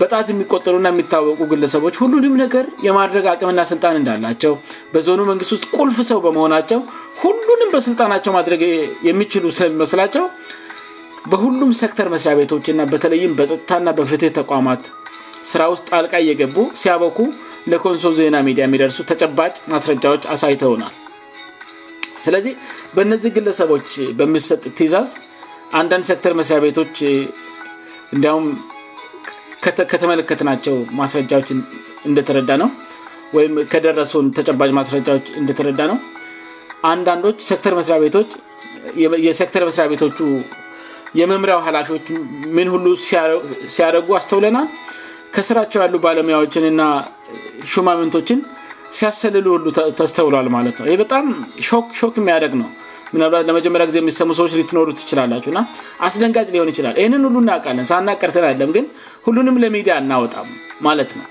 በጣት 0.00 0.26
የሚቆጠሉና 0.32 0.88
የሚታወቁ 0.92 1.40
ግለሰቦች 1.52 1.94
ሁሉንም 2.02 2.34
ነገር 2.44 2.64
የማድረግ 2.86 3.24
አቅምና 3.32 3.60
ስልጣን 3.70 3.98
እንዳላቸው 4.00 4.52
በዞኑ 4.92 5.20
መንግስት 5.30 5.52
ውስጥ 5.54 5.64
ቁልፍ 5.78 5.96
ሰው 6.10 6.18
በመሆናቸው 6.26 6.80
ሁሉንም 7.22 7.72
በስልጣናቸው 7.74 8.32
ማድረግ 8.38 8.62
የሚችሉ 9.08 9.44
መስላቸው 9.82 10.24
በሁሉም 11.32 11.70
ሰክተር 11.80 12.06
መስሪያ 12.12 12.32
ቤቶች 12.38 12.66
ና 12.78 12.82
በተለይም 12.92 13.34
በጥታና 13.38 13.88
በፍትህ 13.98 14.30
ተቋማት 14.38 14.82
ስራ 15.50 15.62
ውስጥ 15.72 15.84
ጣልቃ 15.92 16.12
እየገቡ 16.24 16.56
ሲያበኩ 16.82 17.18
ለኮንሶ 17.72 18.04
ዜና 18.18 18.36
ሚዲያ 18.48 18.64
የሚደርሱ 18.66 18.98
ተጨባጭ 19.10 19.54
ማስረጃዎች 19.72 20.22
አሳይተውናል 20.34 20.94
ስለዚህ 22.24 22.52
በእነዚህ 22.96 23.30
ግለሰቦች 23.36 23.88
በሚሰጥ 24.18 24.62
ቲዛዝ 24.78 25.10
አንዳንድ 25.80 26.04
ሴክተር 26.10 26.34
መስሪያ 26.40 26.60
ቤቶች 26.66 26.94
እንዲሁም 28.16 28.46
ከተመለከትናቸው 29.92 30.76
ማስረጃዎች 31.02 31.50
እንደትረዳ 32.10 32.50
ነው 32.62 32.70
ወይም 33.36 33.54
ከደረሱን 33.72 34.26
ተጨባ 34.38 34.62
ማስረጃዎች 34.80 35.26
እንትረዳ 35.42 35.80
ነው 35.92 35.98
አንዳንዶች 36.94 37.38
ክተር 37.58 37.74
መስ 37.80 37.88
ቤቶች 38.04 38.30
የክተር 39.42 39.62
መስሪያ 39.68 39.86
ቤቶቹ 39.92 40.18
የመምሪያው 41.20 41.60
ሀላፊዎች 41.66 42.06
ምን 42.56 42.68
ሁሉ 42.74 42.86
ሲያደረጉ 43.74 44.08
አስተውለናል 44.20 44.68
ከስራቸው 45.34 45.80
ያሉ 45.84 45.94
ባለሙያዎችንና 46.06 46.82
ሹማምንቶችን 47.72 48.38
ሲያሰልሉ 48.96 49.46
ሁ 49.54 49.70
ተስተውሏል 49.98 50.48
ማለትነውይህበጣም 50.56 51.26
ሾክ 52.00 52.16
የሚያደግ 52.22 52.54
ነው 52.62 52.70
ምና 53.14 53.22
ለጀመ 53.82 53.84
ጊዜ 53.90 53.96
የሚሰሙ 54.02 54.30
ሰዎች 54.38 54.52
ሊትኖሩ 54.58 54.86
ትችላላቸሁእና 55.00 55.60
አስደንጋጭ 56.06 56.46
ሊሆን 56.54 56.68
ይችላል 56.72 56.94
እህን 57.02 57.24
ሁሉ 57.28 57.36
እናውቃለን 57.44 57.86
ና 58.08 58.16
ቀርተናለም 58.20 58.70
ግን 58.76 58.86
ሁሉንም 59.26 59.60
ለሚዲያ 59.64 59.94
አናወጣም 60.00 60.48
ማለት 60.86 61.10
ነው 61.20 61.26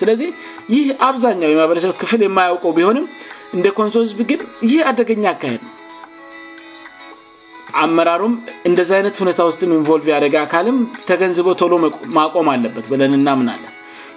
ስለዚህ 0.00 0.30
ይህ 0.74 0.86
አብዛኛው 1.08 1.50
የማህበረሰብ 1.54 1.92
ክፍል 2.02 2.22
የማያውቀው 2.28 2.72
ቢሆንም 2.78 3.06
እንደ 3.58 3.66
ኮንሶ 3.80 3.98
ግን 4.30 4.40
ይህ 4.70 4.80
አደገኛ 4.90 5.24
አካሄድ 5.34 5.62
ነው 5.66 5.75
አመራሩም 7.84 8.34
እንደዚ 8.68 8.90
አይነት 8.98 9.16
ሁኔታ 9.22 9.40
ውስጥ 9.48 9.60
ኢንልቭ 9.68 10.04
ያደገ 10.14 10.34
አካልም 10.44 10.76
ተገንዝበ 11.08 11.48
ቶሎ 11.60 11.74
ማቆም 12.18 12.48
አለበት 12.54 12.86
ብለን 12.92 13.14
እናምንለን 13.20 13.72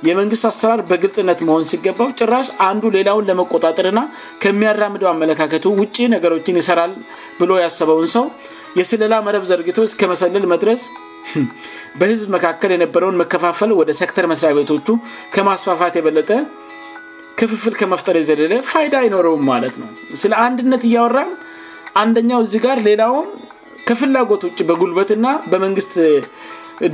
የመንግስት 0.07 0.43
አሰራር 0.49 0.81
በግልጽነት 0.89 1.39
መሆን 1.47 1.63
ሲገባው 1.71 2.09
ጭራሽ 2.19 2.47
አንዱ 2.69 2.83
ሌላውን 2.97 3.25
ለመቆጣጠርና 3.29 3.99
ከሚያራምደው 4.43 5.09
አመለካከቱ 5.13 5.65
ውጭ 5.79 5.97
ነገሮችን 6.15 6.59
ይሰራል 6.61 6.91
ብሎ 7.39 7.51
ያሰበውን 7.65 8.07
ሰው 8.15 8.25
የስልላ 8.79 9.15
መረብ 9.27 9.43
ዘርግቶ 9.51 9.77
ከመሰልል 10.01 10.45
መድረስ 10.55 10.81
hm፣ 11.31 11.45
በህዝብ 11.99 12.27
መካከል 12.35 12.69
የነበረውን 12.73 13.17
መከፋፈል 13.21 13.71
ወደ 13.79 13.91
ሰክተር 13.99 14.25
መስሪያ 14.31 14.51
ቤቶቹ 14.57 14.87
ከማስፋፋት 15.35 15.93
የበለጠ 15.99 16.29
ክፍፍል 17.39 17.73
ከመፍጠር 17.79 18.15
የዘለለ 18.19 18.53
ፋይዳ 18.69 18.95
ይኖረውም 19.07 19.43
ማለት 19.51 19.75
ነው 19.81 19.89
ስለ 20.21 20.33
አንድነት 20.45 20.83
እያወራን 20.89 21.29
አንደኛው 22.01 22.39
እዚህ 22.45 22.61
ጋር 22.65 22.77
ሌላውን 22.87 23.27
ከፍላጎት 23.89 24.41
ውጭ 24.47 24.59
በጉልበትና 24.69 25.27
በመንግስት 25.51 25.93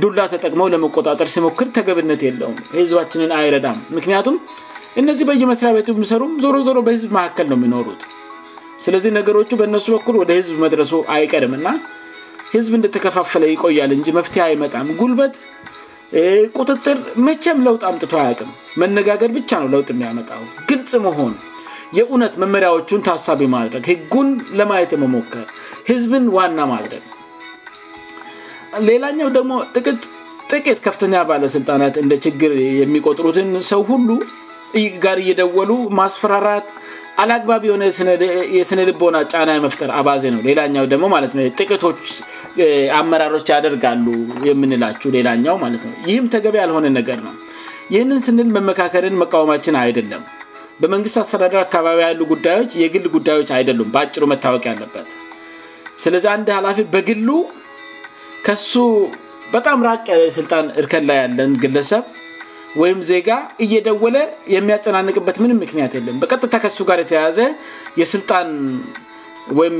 ዱላ 0.02 0.20
ተጠቅመው 0.32 0.68
ለመቆጣጠር 0.74 1.28
ሲሞክር 1.34 1.68
ተገብነት 1.76 2.20
የለውም 2.26 2.56
ህዝባችንን 2.78 3.32
አይረዳም 3.38 3.78
ምክንያቱም 3.96 4.36
እነዚህ 5.00 5.24
በየመስሪያ 5.28 5.72
ቤት 5.76 5.88
የሚሰሩም 5.92 6.32
ዞሮ 6.44 6.56
ዞሮ 6.68 6.78
በህዝብ 6.86 7.10
መካከል 7.18 7.46
ነው 7.50 7.56
የሚኖሩት 7.58 8.00
ስለዚህ 8.84 9.10
ነገሮቹ 9.18 9.50
በነሱ 9.60 9.86
በኩል 9.96 10.14
ወደ 10.22 10.30
ህዝብ 10.38 10.54
መድረሱ 10.64 10.92
አይቀርም 11.16 11.52
እና 11.58 11.68
ህዝብ 12.54 12.72
እንደተከፋፈለ 12.78 13.44
ይቆያል 13.52 13.92
እን 13.96 14.02
መፍትሄ 14.18 14.42
አይመጣም 14.48 14.88
ጉልበት 15.00 15.36
ቁጥጥር 16.58 16.98
መቸም 17.26 17.58
ለውጥ 17.66 17.82
አምጥቶ 17.88 18.12
አያቅም 18.22 18.50
መነጋገር 18.82 19.30
ብቻ 19.38 19.50
ነው 19.62 19.68
ለውጥ 19.74 19.88
እናያመጣው 19.94 20.42
ግልጽ 20.70 20.92
መሆን 21.06 21.32
የእውነት 21.96 22.34
መመሪያዎቹን 22.42 23.04
ታሳቢ 23.08 23.42
ማድረግ 23.56 23.84
ህጉን 23.92 24.28
ለማየት 24.58 24.90
የመሞከር 24.94 25.46
ህዝብን 25.90 26.24
ዋና 26.36 26.58
ማድረግ 26.74 27.04
ሌላኛው 28.88 29.28
ደግሞ 29.36 29.52
ጥጥቂት 30.48 30.78
ከፍተኛ 30.86 31.14
ባለስልጣናት 31.28 31.94
እንደ 32.04 32.14
ችግር 32.24 32.52
የሚቆጥሩትን 32.80 33.48
ሰው 33.70 33.80
ሁሉ 33.90 34.08
ይ 34.80 34.84
ጋር 35.04 35.18
እየደወሉ 35.24 35.72
ማስፈራራት 36.00 36.66
አላግባቢ 37.22 37.62
የሆነ 37.68 37.84
የስነልቦና 38.56 39.16
ጫና 39.32 39.50
መፍጠር 39.66 39.90
አባዜ 40.00 40.24
ነው 40.34 40.40
ሌላኛው 40.48 40.86
ደግሞ 40.92 41.06
ትነው 41.32 41.46
ጥቂቶች 41.60 42.00
አመራሮች 42.98 43.46
ያደርጋሉ 43.54 44.06
የምንላችው 44.48 45.10
ሌላኛው 45.16 45.54
ማለትነው 45.64 45.96
ይህም 46.10 46.26
ተገቢ 46.34 46.56
አልሆነ 46.64 46.88
ነገር 46.98 47.18
ነው 47.28 47.34
ይህንን 47.94 48.20
ስንል 48.26 48.48
መመካከልን 48.56 49.16
መቃወማችን 49.22 49.74
አይደለም 49.84 50.22
በመንግስት 50.82 51.16
አስተዳደር 51.20 51.60
አካባቢ 51.66 51.98
ያሉ 52.06 52.22
ጉዳዮች 52.32 52.70
የግል 52.82 53.04
ጉዳዮች 53.14 53.50
አይደሉም 53.58 53.88
በአጭሩ 53.94 54.24
መታወቅ 54.32 54.62
ያለበት 54.70 55.08
ስለዚ 56.04 56.24
አንድ 56.34 56.48
ላፊ 56.66 56.78
በግሉ 56.94 57.28
ከሱ 58.46 58.74
በጣም 59.54 59.78
ራቅ 59.88 60.04
የስልጣን 60.26 60.66
እርከ 60.80 60.92
ላ 61.08 61.12
ያለን 61.20 61.52
ግለሰብ 61.64 62.04
ወይም 62.80 62.98
ዜጋ 63.10 63.30
እየደወለ 63.64 64.16
የሚያጸናንቅበት 64.54 65.36
ምንም 65.42 65.58
ምክንያት 65.64 65.92
የለም 65.96 66.16
በቀጥታ 66.22 66.56
ከሱ 66.64 66.78
ጋር 66.90 66.98
የተያዘ 67.02 67.38
የስልጣን 68.00 68.48
ወይም 69.58 69.76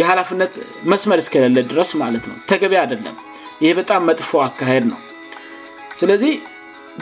የሀላፍነት 0.00 0.52
መስመር 0.92 1.18
እስከለለ 1.24 1.60
ድረስ 1.72 1.90
ማለት 2.02 2.24
ነው 2.30 2.36
ተገቢ 2.50 2.74
አደለም 2.84 3.16
ይህ 3.64 3.72
በጣም 3.80 4.02
መጥፎ 4.10 4.30
አካሄድ 4.48 4.84
ነው 4.92 4.98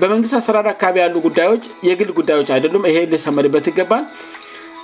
በመንግስት 0.00 0.34
አስተዳር 0.38 0.66
አካባቢ 0.72 0.96
ያሉ 1.02 1.16
ጉዳዮች 1.26 1.62
የግል 1.88 2.10
ጉዳዮች 2.18 2.48
አይደሉም 2.56 2.86
ይሄልሰመድበት 2.90 3.66
ይገባል 3.70 4.04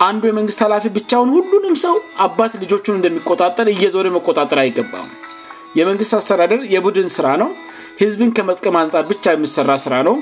አንዱ 0.06 0.22
የመንግስት 0.28 0.60
ኃላፊ 0.64 0.84
ብቻውን 0.98 1.28
ሁሉንም 1.36 1.74
ሰው 1.84 1.96
አባት 2.26 2.52
ልጆችን 2.62 2.96
እንደሚቆጣጠር 2.98 3.66
እየዞር 3.74 4.06
መቆጣጠር 4.16 4.58
አይገባ 4.62 4.94
የመንግስት 5.78 6.12
አስተዳደር 6.20 6.60
የቡድን 6.74 7.08
ስራ 7.16 7.26
ነው 7.42 7.50
ህዝብን 8.00 8.30
ከመጥቀም 8.36 8.76
አንፃር 8.82 9.04
ብቻ 9.12 9.24
የምሰራ 9.34 9.70
ስራ 9.84 9.94
ነው 10.08 10.16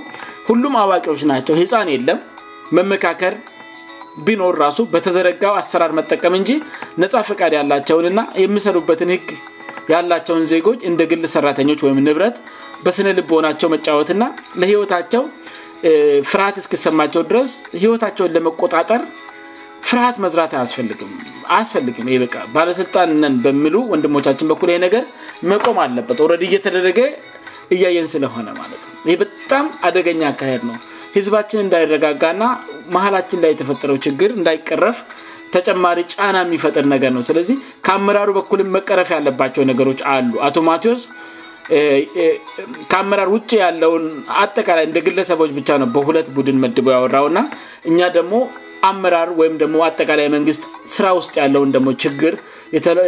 ሁሉም 0.49 0.74
አዋቂዎች 0.82 1.22
ናቸው 1.32 1.55
ህፃን 1.61 1.88
የለም 1.95 2.20
መመካከር 2.78 3.34
ቢኖር 4.26 4.55
ራሱ 4.64 4.80
በተዘረጋ 4.93 5.43
አሰራር 5.61 5.93
መጠቀም 5.99 6.34
እንጂ 6.41 6.51
ነፃ 7.03 7.14
ፈቃድ 7.30 7.53
ያላቸውን 7.59 8.07
ና 8.18 8.22
የሚሰሩበትን 8.43 9.11
ህግ 9.14 9.28
ያላቸውን 9.93 10.45
ዜጎች 10.53 10.80
እንደ 10.91 11.03
ግል 11.11 11.22
ሰራተኞች 11.34 11.80
ወይም 11.86 11.99
ንብረት 12.09 12.36
በስነ 12.84 13.09
ልብ 13.18 13.30
ሆናቸው 13.36 13.68
መጫወትና 13.74 14.24
ለህይወታቸው 14.61 15.22
ፍርሃት 16.30 16.57
እስክሰማቸው 16.62 17.22
ድረስ 17.30 17.51
ህይወታቸውን 17.82 18.32
ለመቆጣጠር 18.36 19.03
ፍርሃት 19.88 20.16
መዝራት 20.24 20.53
አስፈልምአያስፈልግም 20.62 22.09
ይ 22.14 22.18
ባለስልጣንን 22.57 23.36
በምሉ 23.45 23.74
ወንድሞቻችን 23.93 24.51
በኩላ 24.51 24.72
ነገር 24.86 25.05
መቆም 25.53 25.78
አለበት 25.84 26.18
ወረድ 26.24 26.43
እየተደረገ 26.49 27.01
እያየን 27.74 28.09
ስለሆነ 28.14 28.47
ማለት 28.61 28.84
ይህ 29.11 29.16
በጣም 29.22 29.64
አደገኛ 29.88 30.22
አካሄድ 30.32 30.62
ነው 30.70 30.76
ህዝባችን 31.16 31.62
እንዳይረጋጋእና 31.64 32.45
መሀላችን 32.95 33.43
ላይ 33.45 33.51
የተፈጠረው 33.55 33.97
ችግር 34.07 34.30
እንዳይቀረፍ 34.38 34.99
ተጨማሪ 35.55 35.98
ጫና 36.14 36.36
የሚፈጥር 36.46 36.84
ነገር 36.94 37.11
ነው 37.16 37.22
ስለዚህ 37.28 37.57
ከአመራሩ 37.86 38.28
በኩል 38.38 38.61
መቀረፍ 38.76 39.11
ያለባቸው 39.16 39.62
ነገሮች 39.70 40.01
አሉ 40.14 40.32
አቶ 40.48 40.57
ማዎስ 40.68 41.03
ከአመራር 42.92 43.28
ውጭ 43.36 43.51
ያለውን 43.64 44.05
ጠቃላይእንደ 44.59 44.98
ግለሰቦች 45.07 45.51
ብቻ 45.59 45.68
ነው 45.82 45.88
በሁለት 45.96 46.28
ቡድን 46.36 46.59
መድቦ 46.64 46.86
ያወራውእና 46.96 47.40
እኛ 47.90 47.98
ደግሞ 48.16 48.34
አመራር 48.90 49.30
ወይም 49.38 49.55
ደሞ 49.62 49.76
አጠቃላይ 49.86 50.26
መንግስት 50.34 50.62
ስራ 50.94 51.07
ውስጥ 51.18 51.32
ያለውን 51.42 51.70
ሞ 51.86 51.90
ችግር 52.05 52.34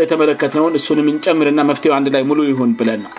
የተመለከትነውን 0.03 0.75
እሱንም 0.81 1.09
ንጨምርና 1.19 1.61
መፍትሄ 1.71 1.93
ን 2.05 2.11
ላይ 2.17 2.25
ሙሉ 2.31 2.41
ን 2.71 2.73
ብለን 2.81 3.01
ነው 3.05 3.13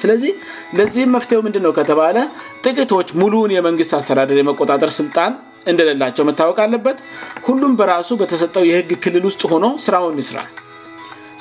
ስለዚህ 0.00 0.30
ለዚህም 0.78 1.10
መፍትው 1.16 1.40
ምንድነው 1.46 1.72
ከተባለ 1.78 2.18
ጥቂቶች 2.66 3.08
ሙሉን 3.22 3.50
የመንግስት 3.56 3.92
አስተዳደር 3.98 4.36
የመቆጣጠር 4.40 4.90
ስልጣን 5.00 5.32
እንደለላቸው 5.70 6.24
መታወቃ 6.30 6.58
አለበት 6.66 6.98
ሁሉም 7.46 7.72
በራሱ 7.80 8.10
በተሰጠው 8.20 8.64
የህግ 8.70 8.90
ክልል 9.04 9.24
ውስጥ 9.30 9.42
ሆኖ 9.52 9.66
ስራውን 9.86 10.18
ይስራል 10.22 10.50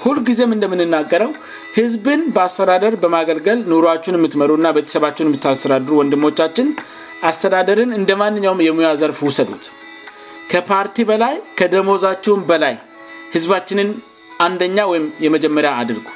ሁልጊዜም 0.03 0.53
እንደምንናገረው 0.55 1.31
ህዝብን 1.77 2.21
በአስተዳደር 2.35 2.93
በማገልገል 3.03 3.59
ኑሯችሁን 3.71 4.17
የምትመሩ 4.19 4.51
እና 4.59 4.67
ቤተሰባችሁን 4.77 5.29
የምታስተዳድሩ 5.29 5.91
ወንድሞቻችን 6.01 6.69
አስተዳደርን 7.29 7.91
እንደ 7.99 8.11
ማንኛውም 8.21 8.63
የሙያ 8.67 8.89
ዘርፍ 9.01 9.19
ውሰዱት 9.27 9.65
ከፓርቲ 10.53 11.01
በላይ 11.09 11.35
ከደሞዛችሁን 11.59 12.41
በላይ 12.49 12.75
ህዝባችንን 13.35 13.89
አንደኛ 14.45 14.79
ወይም 14.91 15.05
የመጀመሪያ 15.25 15.71
አድርጉ 15.81 16.07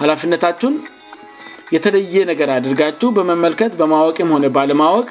ሀላፍነታችሁን 0.00 0.74
የተለየ 1.74 2.16
ነገር 2.30 2.48
አድርጋችሁ 2.56 3.08
በመመልከት 3.16 3.72
በማወቅም 3.80 4.30
ሆነ 4.34 4.46
ባለማወቅ 4.56 5.06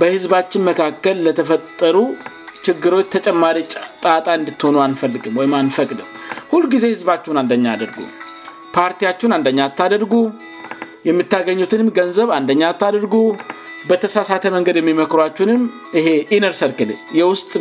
በህዝባችን 0.00 0.62
መካከል 0.70 1.16
ለተፈጠሩ 1.26 1.96
ችግሮች 2.66 3.06
ተጨማሪ 3.14 3.58
ጣጣ 4.04 4.26
እንድትሆኑ 4.38 4.76
አንፈልግም 4.86 5.34
ወይም 5.40 5.54
አንፈቅድም 5.60 6.08
ሁልጊዜ 6.52 6.82
ህዝባችሁን 6.94 7.38
አንደኛ 7.42 7.64
አድርጉ 7.74 7.98
ፓርቲያችሁን 8.76 9.34
አንደኛ 9.38 9.58
አታደርጉ 9.68 10.14
የምታገኙትንም 11.08 11.88
ገንዘብ 11.98 12.28
አንደኛ 12.38 12.62
አታድርጉ 12.72 13.14
በተሳሳተ 13.88 14.44
መንገድ 14.56 14.76
የሚመክሯችሁንም 14.80 15.62
ይሄ 15.98 16.06
ኢነርሰርክል 16.36 16.90
የውስጥ 17.20 17.52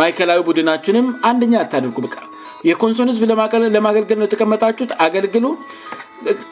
ማይከላዊ 0.00 0.40
ቡድናችሁንም 0.48 1.06
አንደኛ 1.30 1.52
ያታደርጉ 1.62 1.98
ቃ 2.14 2.26
የኮንሶንዝብ 2.68 3.22
ለማገልገል 3.70 4.18
ነው 4.20 4.26
የተቀመጣችሁት 4.28 4.92
አገልግሉ 5.06 5.46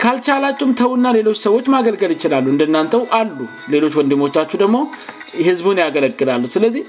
ካልቻላችሁም 0.03 0.71
ተዉና 0.81 1.07
ሌሎች 1.17 1.39
ሰዎች 1.47 1.67
ማገልገል 1.75 2.11
ይችላሉ 2.17 2.47
እንድናንተው 2.55 3.03
አሉ 3.19 3.39
ሌሎች 3.75 3.93
ወንድሞቻችሁ 4.01 4.57
ደግሞ 4.63 4.79
ህዝቡን 5.49 5.79
ያገለግላሉ 5.85 6.43
ስለዚህ 6.55 6.83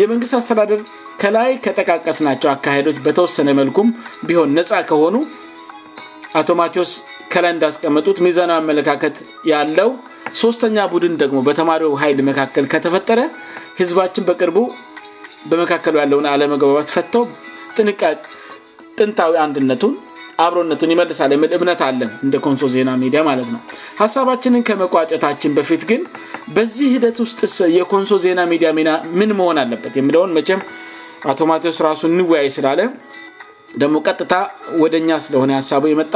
የመንግስት 0.00 0.34
አስተዳደር 0.38 0.82
ከላይ 1.22 1.50
ከጠቃቀስናቸው 1.64 2.48
አካሄዶች 2.52 2.98
በተወሰነ 3.06 3.48
መልኩም 3.60 3.88
ቢሆን 4.28 4.52
ነፃ 4.58 4.70
ከሆኑ 4.90 5.16
አቶ 6.40 6.48
ማቴዎስ 6.60 6.92
ከላይ 7.32 7.52
እንዳስቀመጡት 7.54 8.18
ሚዘናዊ 8.26 8.58
አመለካከት 8.62 9.16
ያለው 9.52 9.90
ሶስተኛ 10.42 10.78
ቡድን 10.92 11.14
ደግሞ 11.22 11.38
በተማሪው 11.48 11.92
ሀይል 12.02 12.18
መካከል 12.30 12.64
ከተፈጠረ 12.72 13.20
ህዝባችን 13.80 14.26
በቅርቡ 14.28 14.58
በመካከሉ 15.50 15.94
ያለውን 16.02 16.28
አለመግባባት 16.32 16.88
ፈተው 16.94 17.24
ጥንታዊ 18.98 19.32
አንድነቱን 19.46 19.92
አብሮነቱን 20.44 20.92
ይመልሳለን 20.94 21.38
ምል 21.42 21.52
እምነት 21.56 21.80
አለን 21.86 22.10
እንደ 22.24 22.34
ኮንሶ 22.44 22.62
ዜና 22.74 22.90
ሚዲያ 23.02 23.20
ማለት 23.28 23.48
ነው 23.54 23.60
ሀሳባችንን 24.02 24.62
ከመቋጨታችን 24.68 25.54
በፊት 25.58 25.82
ግን 25.90 26.02
በዚህ 26.56 26.86
ሂደት 26.94 27.18
ውስጥ 27.24 27.40
የኮንሶ 27.78 28.12
ዜና 28.26 28.40
ሚዲ 28.52 28.64
ሚና 28.78 28.90
ምን 29.20 29.32
መሆን 29.40 29.58
አለበት 29.64 29.92
የውን 30.00 30.32
መም 30.38 30.56
አቶማቴዎስ 31.32 31.78
ራሱ 31.88 32.02
እንወያይ 32.12 32.48
ስላለ 32.56 32.80
ደግሞ 33.80 33.96
ቀጥታ 34.08 34.34
ወደኛ 34.82 35.10
ስለሆነ 35.24 35.50
ሀሳቡ 35.60 35.82
የመጣ 35.92 36.14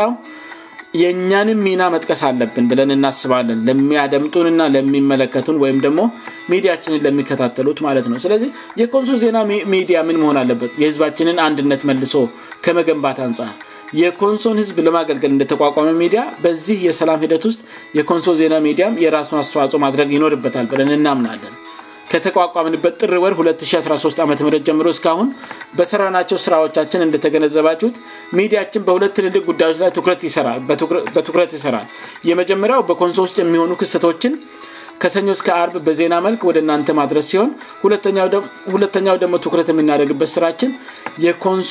የእኛንም 1.01 1.59
ሚና 1.66 1.83
መጥቀስ 1.95 2.20
አለብን 2.29 2.64
ብለን 2.70 2.91
እናስባለን 2.97 3.61
ለሚያደምጡንና 3.68 4.62
ለሚመለከቱን 4.75 5.57
ወይም 5.62 5.79
ደግሞ 5.87 6.01
ሚዲያችንን 6.53 7.03
ለሚከታተሉት 7.07 7.79
ማለት 7.87 8.07
ነው 8.12 8.18
ስለዚህ 8.25 8.51
የኮንሶ 8.81 9.12
ዜና 9.25 9.39
ሚዲያ 9.75 10.01
ምን 10.11 10.18
መሆን 10.22 10.39
አለበት 10.43 10.72
የህዝባችንን 10.83 11.41
አንድነት 11.47 11.83
መልሶ 11.91 12.14
ከመገንባት 12.66 13.20
አንጻር 13.27 13.53
የኮንሶን 14.01 14.57
ህዝብ 14.61 14.76
ለማገልገል 14.86 15.30
እንደተቋቋመ 15.34 15.88
ሚዲያ 16.03 16.22
በዚህ 16.45 16.78
የሰላም 16.88 17.18
ሂደት 17.24 17.45
ውስጥ 17.49 17.61
የኮንሶ 17.99 18.30
ዜና 18.40 18.55
ሚዲያ 18.66 18.86
የራሱን 19.05 19.38
አስተዋጽኦ 19.42 19.78
ማድረግ 19.86 20.09
ይኖርበታል 20.16 20.66
ብለን 20.72 20.90
እናምናለን 20.99 21.55
ከተቋቋምንበት 22.12 22.95
ጥር 23.03 23.12
ወር 23.24 23.34
213 23.40 24.20
ዓም 24.22 24.30
ጀምሮ 24.68 24.86
እስካሁን 24.97 25.28
በሰራናቸው 25.78 26.38
ስራዎቻችን 26.47 27.05
እንደተገነዘባችት 27.07 27.95
ሚዲችን 28.38 28.84
በሁለት 28.88 29.16
ልልቅ 29.24 29.42
ጉዳዮችላበትኩረት 29.51 31.53
ይሰራል 31.59 31.86
የመጀመሪያው 32.30 32.82
በኮንሶ 32.90 33.16
ውስጥ 33.26 33.36
የሚሆኑ 33.42 33.72
ክሰቶችን 33.82 34.34
ከሰኞ 35.03 35.28
እስከ 35.36 35.49
አርብ 35.61 35.74
በዜና 35.86 36.14
መልክ 36.26 36.40
ወደናንተ 36.49 36.88
ማድረስ 37.01 37.24
ሲሆን 37.32 37.51
ሁለተኛው 38.74 39.16
ደግሞ 39.22 39.34
ትኩረት 39.47 39.70
የሚናደርግበት 39.72 40.30
ስራችን 40.36 40.70
የንሶ 41.26 41.66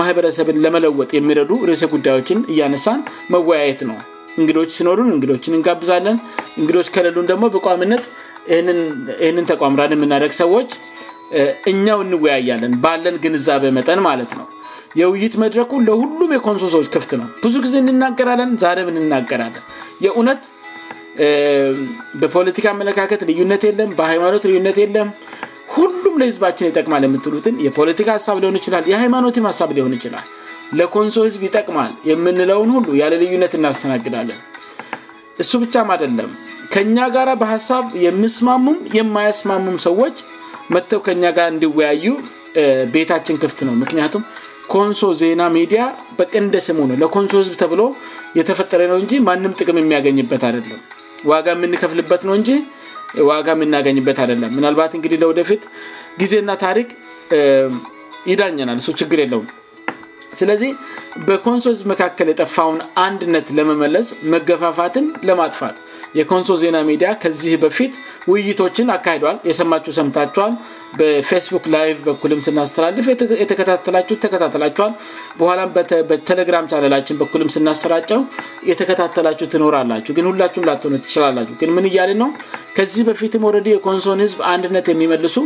ማህበረሰብን 0.00 0.56
ለመለወጥ 0.64 1.10
የሚረዱ 1.16 1.50
ርእስ 1.68 1.82
ጉዳዮችን 1.94 2.38
እያነሳን 2.52 3.00
መወያየት 3.34 3.80
ነው 3.90 3.96
እንግዶች 4.40 4.70
ሲኖሩን 4.78 5.08
እንግዶችን 5.14 5.56
እንጋብዛለን 5.58 6.16
እንግዶች 6.60 6.88
ከልሉን 6.94 7.26
ደግሞ 7.32 7.44
በቋምነት 7.54 8.04
እህንን 9.22 9.44
ተቋምራን 9.50 9.94
የምናደግ 9.96 10.32
ሰዎች 10.42 10.70
እኛው 11.72 11.98
እንወያያለን 12.04 12.72
ባለን 12.84 13.16
ግንዛበ 13.24 13.64
መጠን 13.78 14.00
ማለት 14.08 14.30
ነው 14.38 14.46
የውይይት 15.00 15.34
መድረኩ 15.42 15.72
ለሁሉም 15.88 16.30
የኮንሶሶች 16.36 16.86
ክፍት 16.94 17.10
ነው 17.20 17.26
ብዙ 17.42 17.54
ጊዜ 17.66 17.74
እንናገራለን 17.82 18.50
ዛሬም 18.64 18.88
ንናገራለን 18.96 19.64
የእውነት 20.04 20.40
በፖለቲካ 22.20 22.66
አመለካከት 22.74 23.20
ልዩነት 23.30 23.62
የለም 23.68 23.90
በሃይማኖት 23.98 24.42
ልዩነት 24.50 24.76
የለም 24.82 25.08
ሁሉም 25.74 26.14
ለህዝባችን 26.20 26.68
ይጠቅማል 26.70 27.02
የምትሉትን 27.06 27.56
የፖለቲካ 27.66 28.08
ሀሳብ 28.16 28.36
ሊሆን 28.42 28.54
ይችላል 28.60 28.84
የሃይማኖቲ 28.92 29.36
ሀሳብ 29.48 29.70
ሊሆን 29.76 29.92
ይችላል 29.98 30.26
ለኮንሶ 30.78 31.16
ህዝብ 31.26 31.42
ይጠቅማል 31.48 31.92
የምንለውን 32.10 32.70
ሁሉ 32.76 32.88
ያለ 33.00 33.14
ልዩነት 33.22 33.52
እናስተናግዳለን 33.58 34.40
እሱ 35.42 35.50
ብቻም 35.64 35.88
አደለም 35.94 36.30
ከእኛ 36.72 36.98
ጋ 37.16 37.22
በሀሳብ 37.42 37.84
የምስማሙም 38.06 38.78
የማያስማሙም 38.98 39.76
ሰዎች 39.86 40.16
መጥተው 40.74 41.00
ከኛ 41.06 41.24
ጋር 41.38 41.48
እንዲወያዩ 41.54 42.04
ቤታችን 42.96 43.38
ክፍት 43.44 43.58
ነው 43.68 43.74
ምክንያቱም 43.82 44.22
ኮንሶ 44.74 45.02
ዜና 45.20 45.42
ሚዲያ 45.56 45.82
በጥንደስሙ 46.18 46.78
ነው 46.90 46.96
ለኮንሶ 47.02 47.32
ህዝብ 47.42 47.54
ተብሎ 47.62 47.82
የተፈጠረ 48.38 48.80
ነው 48.92 48.98
እንጂ 49.04 49.12
ማንም 49.28 49.54
ጥቅም 49.60 49.78
የሚያገኝበት 49.82 50.42
አደለም 50.50 50.82
ዋጋ 51.32 51.46
የምንከፍልበት 51.56 52.22
ነው 52.28 52.34
እንጂ 52.40 52.52
ዋጋ 53.30 53.46
የምናገኝበት 53.56 54.18
አደለም 54.24 54.52
ምናልባት 54.58 54.92
እንግዲህ 54.98 55.18
ለወደፊት 55.22 55.62
ጊዜና 56.20 56.50
ታሪክ 56.64 56.88
ይዳኘናል 58.32 58.78
እሱ 58.82 58.90
ችግር 59.00 59.18
የለውም 59.24 59.48
ስለዚህ 60.40 60.70
በኮንሶልስ 61.28 61.80
መካከል 61.92 62.26
የጠፋውን 62.30 62.78
አንድነት 63.06 63.46
ለመመለስ 63.58 64.08
መገፋፋትን 64.34 65.06
ለማጥፋት 65.28 65.76
የኮንሶ 66.18 66.50
ዜና 66.62 66.76
ሚዲያ 66.88 67.08
ከዚህ 67.22 67.52
በፊት 67.64 67.92
ውይይቶችን 68.30 68.88
አካሄደል 68.94 69.36
የሰማችሁ 69.48 69.92
ሰምታችኋል 69.98 70.52
በፌስቡክ 70.98 71.64
ላይ 71.74 71.88
በኩልም 72.06 72.40
ስናስተላልፍ 72.46 73.06
የተከታተላችሁ 73.42 74.16
ተከታተላችኋል 74.24 74.92
በኋላ 75.40 75.60
በቴሌግራም 76.10 76.66
ቻንላችን 76.72 77.18
በኩልም 77.22 77.50
ስናሰራጨው 77.56 78.22
የተከታተላችሁ 78.72 79.48
ትኖራላችሁግ 79.54 80.18
ሁላችሁም 80.32 80.66
ላ 80.70 80.74
ትችላላችሁግ 80.84 81.58
ምን 81.78 81.88
እያል 81.92 82.10
ነው 82.22 82.30
ከዚህ 82.78 83.04
በፊትም 83.10 83.42
ወረዲ 83.48 83.68
የኮንሶን 83.76 84.22
ህዝብ 84.26 84.40
አንድነት 84.54 84.86
የሚመልሱ 84.94 85.36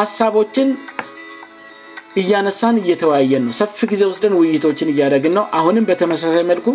ሀሳቦችን 0.00 0.68
እያነሳን 2.20 2.76
እየተወያየን 2.80 3.42
ነው 3.48 3.52
ሰፍ 3.58 3.78
ጊዜ 3.90 4.02
ውስደን 4.08 4.34
ውይይቶችን 4.38 4.88
እያደግ 4.94 5.24
ነው 5.36 5.44
አሁንም 5.58 5.84
በተመሳሳይ 5.90 6.42
መልኩ 6.50 6.66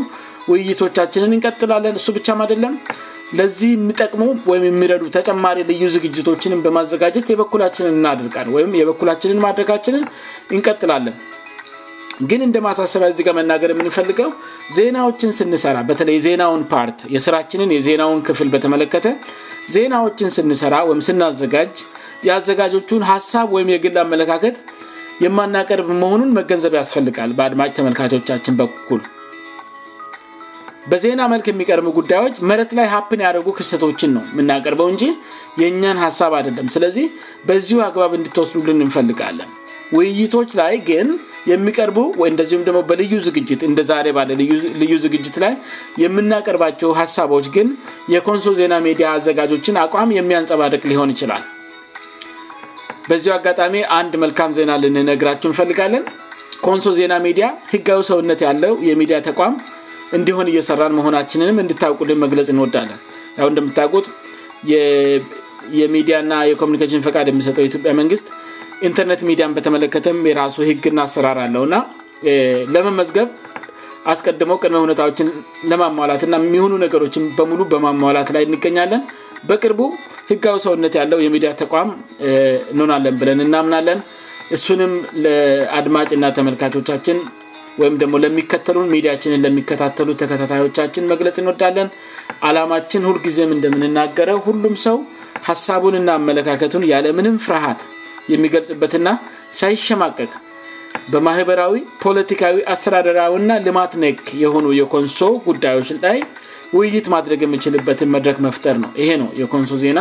ውይይቶቻችንን 0.51 1.33
እንቀጥላለን 1.35 1.97
እሱ 1.99 2.07
ብቻም 2.15 2.39
አደለም 2.45 2.73
ለዚህ 3.38 3.69
የሚጠቅሙ 3.75 4.23
ወይም 4.49 4.63
የሚረዱ 4.67 5.01
ተጨማሪ 5.15 5.57
ልዩ 5.69 5.86
ዝግጅቶችን 5.95 6.61
በማዘጋጀት 6.65 7.25
የበኩላችንን 7.32 7.95
እናድርቃል 7.99 8.47
ወይም 8.55 8.71
የበኩላችንን 8.82 9.41
ማድረጋችንን 9.45 10.03
እንቀጥላለን 10.57 11.15
ግን 12.30 12.41
እንደ 12.45 12.57
ማሳሰብዚጋ 12.65 13.32
መናገር 13.39 13.71
የምንፈልገው 13.73 14.30
ዜናዎችን 14.78 15.34
ስንሰራ 15.39 15.78
በተለይ 15.89 16.17
ዜናውን 16.28 16.63
ፓርት 16.71 17.01
የስራችንን 17.15 17.73
የዜናውን 17.75 18.21
ክፍል 18.30 18.47
በተመለከተ 18.53 19.07
ዜናዎችን 19.75 20.34
ስንሰራ 20.38 20.75
ወይም 20.91 21.03
ስናዘጋጅ 21.09 21.75
የአዘጋጆቹን 22.30 23.03
ሀሳብ 23.11 23.47
ወይም 23.57 23.69
የግል 23.75 23.97
አመለካከት 24.05 24.57
የማናቀርብ 25.25 25.89
መሆኑን 26.03 26.34
መገንዘብ 26.39 26.73
ያስፈልጋል 26.82 27.30
በአድማጭ 27.38 27.71
ተመልካቾቻችን 27.78 28.57
በኩል 28.63 29.03
በዜና 30.91 31.21
መልክ 31.31 31.45
የሚቀርቡ 31.49 31.88
ጉዳዮች 31.97 32.35
መረት 32.49 32.69
ላይ 32.77 32.85
ሀፕን 32.93 33.21
ያደጉ 33.25 33.47
ክሰቶችን 33.57 34.11
ነው 34.17 34.23
የምናቀርበው 34.33 34.88
እንጂ 34.93 35.03
የእኛን 35.61 35.97
ሀሳብ 36.03 36.33
አደለም 36.39 36.67
ስለዚህ 36.75 37.05
በዚ 37.49 37.69
አግባብ 37.88 38.11
እንድትወስሉልን 38.19 38.79
እንፈልጋለን 38.85 39.49
ውይይቶች 39.95 40.49
ላይ 40.59 40.73
ግን 40.88 41.07
የሚቀርቡ 41.51 41.97
ወእንደዚሁም 42.21 42.63
ደግሞ 42.67 42.79
በልዩ 42.89 43.13
ዝግጅት 43.27 43.61
እንደዛሬ 43.69 44.07
ባለ 44.17 44.31
ልዩ 44.81 44.93
ዝግጅት 45.03 45.35
ላይ 45.43 45.53
የምናቀርባቸው 46.03 46.89
ሀሳቦች 47.01 47.45
ግን 47.57 47.67
የኮንሶ 48.13 48.47
ዜና 48.61 48.73
ሚዲያ 48.88 49.07
አዘጋጆችን 49.19 49.79
አቋም 49.85 50.09
የሚያንፀባርቅ 50.17 50.81
ሊሆን 50.91 51.11
ይችላል 51.15 51.45
በዚ 53.09 53.25
አጋጣሚ 53.38 53.75
አንድ 54.01 54.13
መልካም 54.25 54.53
ዜና 54.59 54.71
ልንነግራቸው 54.83 55.49
እንፈልጋለን 55.51 56.05
ኮንሶ 56.67 56.89
ዜና 56.99 57.13
ሚዲያ 57.27 57.45
ህጋዊ 57.73 58.01
ሰውነት 58.11 58.39
ያለው 58.47 58.73
የሚዲያ 58.89 59.17
ተቋም 59.27 59.53
እንዲሆን 60.15 60.49
እየሰራን 60.51 60.93
መሆናችንንም 60.99 61.57
እንድታውቁልን 61.63 62.19
መግለጽ 62.25 62.47
እንወዳለን 62.53 62.99
እንደምታቁት 63.51 64.05
የሚዲያና 65.81 66.33
የኮሚኒኬሽን 66.49 67.03
ፈቃድ 67.07 67.27
የሚሰጠው 67.31 67.63
የኢትዮጵያ 67.63 67.91
መንግስት 68.01 68.27
ኢንተርኔት 68.87 69.21
ሚዲያን 69.29 69.53
በተመለከተም 69.57 70.17
የራሱ 70.29 70.55
ህግና 70.69 70.97
አሰራር 71.07 71.37
አለውእና 71.45 71.75
ለመመዝገብ 72.73 73.29
አስቀድመው 74.11 74.57
ቅድመ 74.63 74.79
ሁነታዎችን 74.83 75.29
ለማሟላት 75.71 76.21
እና 76.27 76.35
የሚሆኑ 76.45 76.73
ነገሮችም 76.83 77.23
በሙሉ 77.37 77.61
በማሟላት 77.71 78.29
ላይ 78.35 78.43
እንገኛለን 78.49 79.01
በቅርቡ 79.49 79.81
ህጋዊ 80.29 80.55
ሰውነት 80.65 80.93
ያለው 80.99 81.19
የሚዲያ 81.25 81.49
ተቋም 81.61 81.89
እኖናለን 82.73 83.17
ብለን 83.23 83.41
እናምናለን 83.47 83.99
እሱንም 84.55 84.91
ለአድማጭ 85.25 86.09
እና 86.17 86.25
ተመልካቾቻችን 86.37 87.17
ወይም 87.82 87.95
ደግሞ 88.01 88.13
ለሚከተሉ 88.23 88.78
ሚዲያችንን 88.93 89.41
ለሚከታተሉ 89.45 90.07
ተከታታዮቻችን 90.21 91.03
መግለጽ 91.11 91.36
እንወዳለን 91.43 91.88
አላማችን 92.47 93.05
ሁልጊዜም 93.09 93.51
እንደምንናገረ 93.57 94.30
ሁሉም 94.47 94.75
ሰው 94.86 94.97
ሀሳቡንና 95.49 96.09
አመለካከቱን 96.19 96.84
ያለምንም 96.93 97.36
ፍርሃት 97.45 97.82
የሚገልጽበትና 98.34 99.09
ሳይሸማቀቅ 99.59 100.32
በማህበራዊ 101.11 101.75
ፖለቲካዊ 102.03 102.55
አስተዳደራዊና 102.73 103.51
ልማት 103.65 103.91
ነክ 104.03 104.23
የሆኑ 104.43 104.65
የኮንሶ 104.80 105.21
ጉዳዮች 105.49 105.89
ላይ 106.05 106.17
ውይይት 106.78 107.05
ማድረግ 107.15 107.39
የምችልበትን 107.45 108.09
መድረግ 108.15 108.38
መፍጠር 108.47 108.75
ነው 108.84 108.89
ይሄ 109.01 109.09
ነው 109.21 109.30
የኮንሶ 109.41 109.73
ዜና 109.84 109.99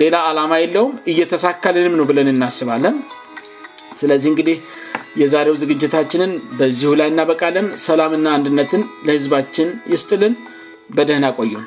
ሌላ 0.00 0.14
ዓላማ 0.30 0.52
የለውም 0.62 0.94
እየተሳካልንም 1.12 1.94
ነ 2.00 2.04
ብለን 2.10 2.28
እናስባለን 2.34 2.96
ስለዚ 4.00 4.24
እንግዲህ 4.32 4.56
የዛሬው 5.20 5.58
ዝግጅታችንን 5.62 6.32
በዚሁ 6.58 6.90
ላይ 7.02 7.10
ና 7.18 7.26
በቃለም 7.30 7.68
ሰላምና 7.86 8.26
አንድነትን 8.38 8.84
ለህዝባችን 9.08 9.70
ይስጥልን 9.94 10.36
በደህን 10.98 11.26
አቆዩም 11.30 11.64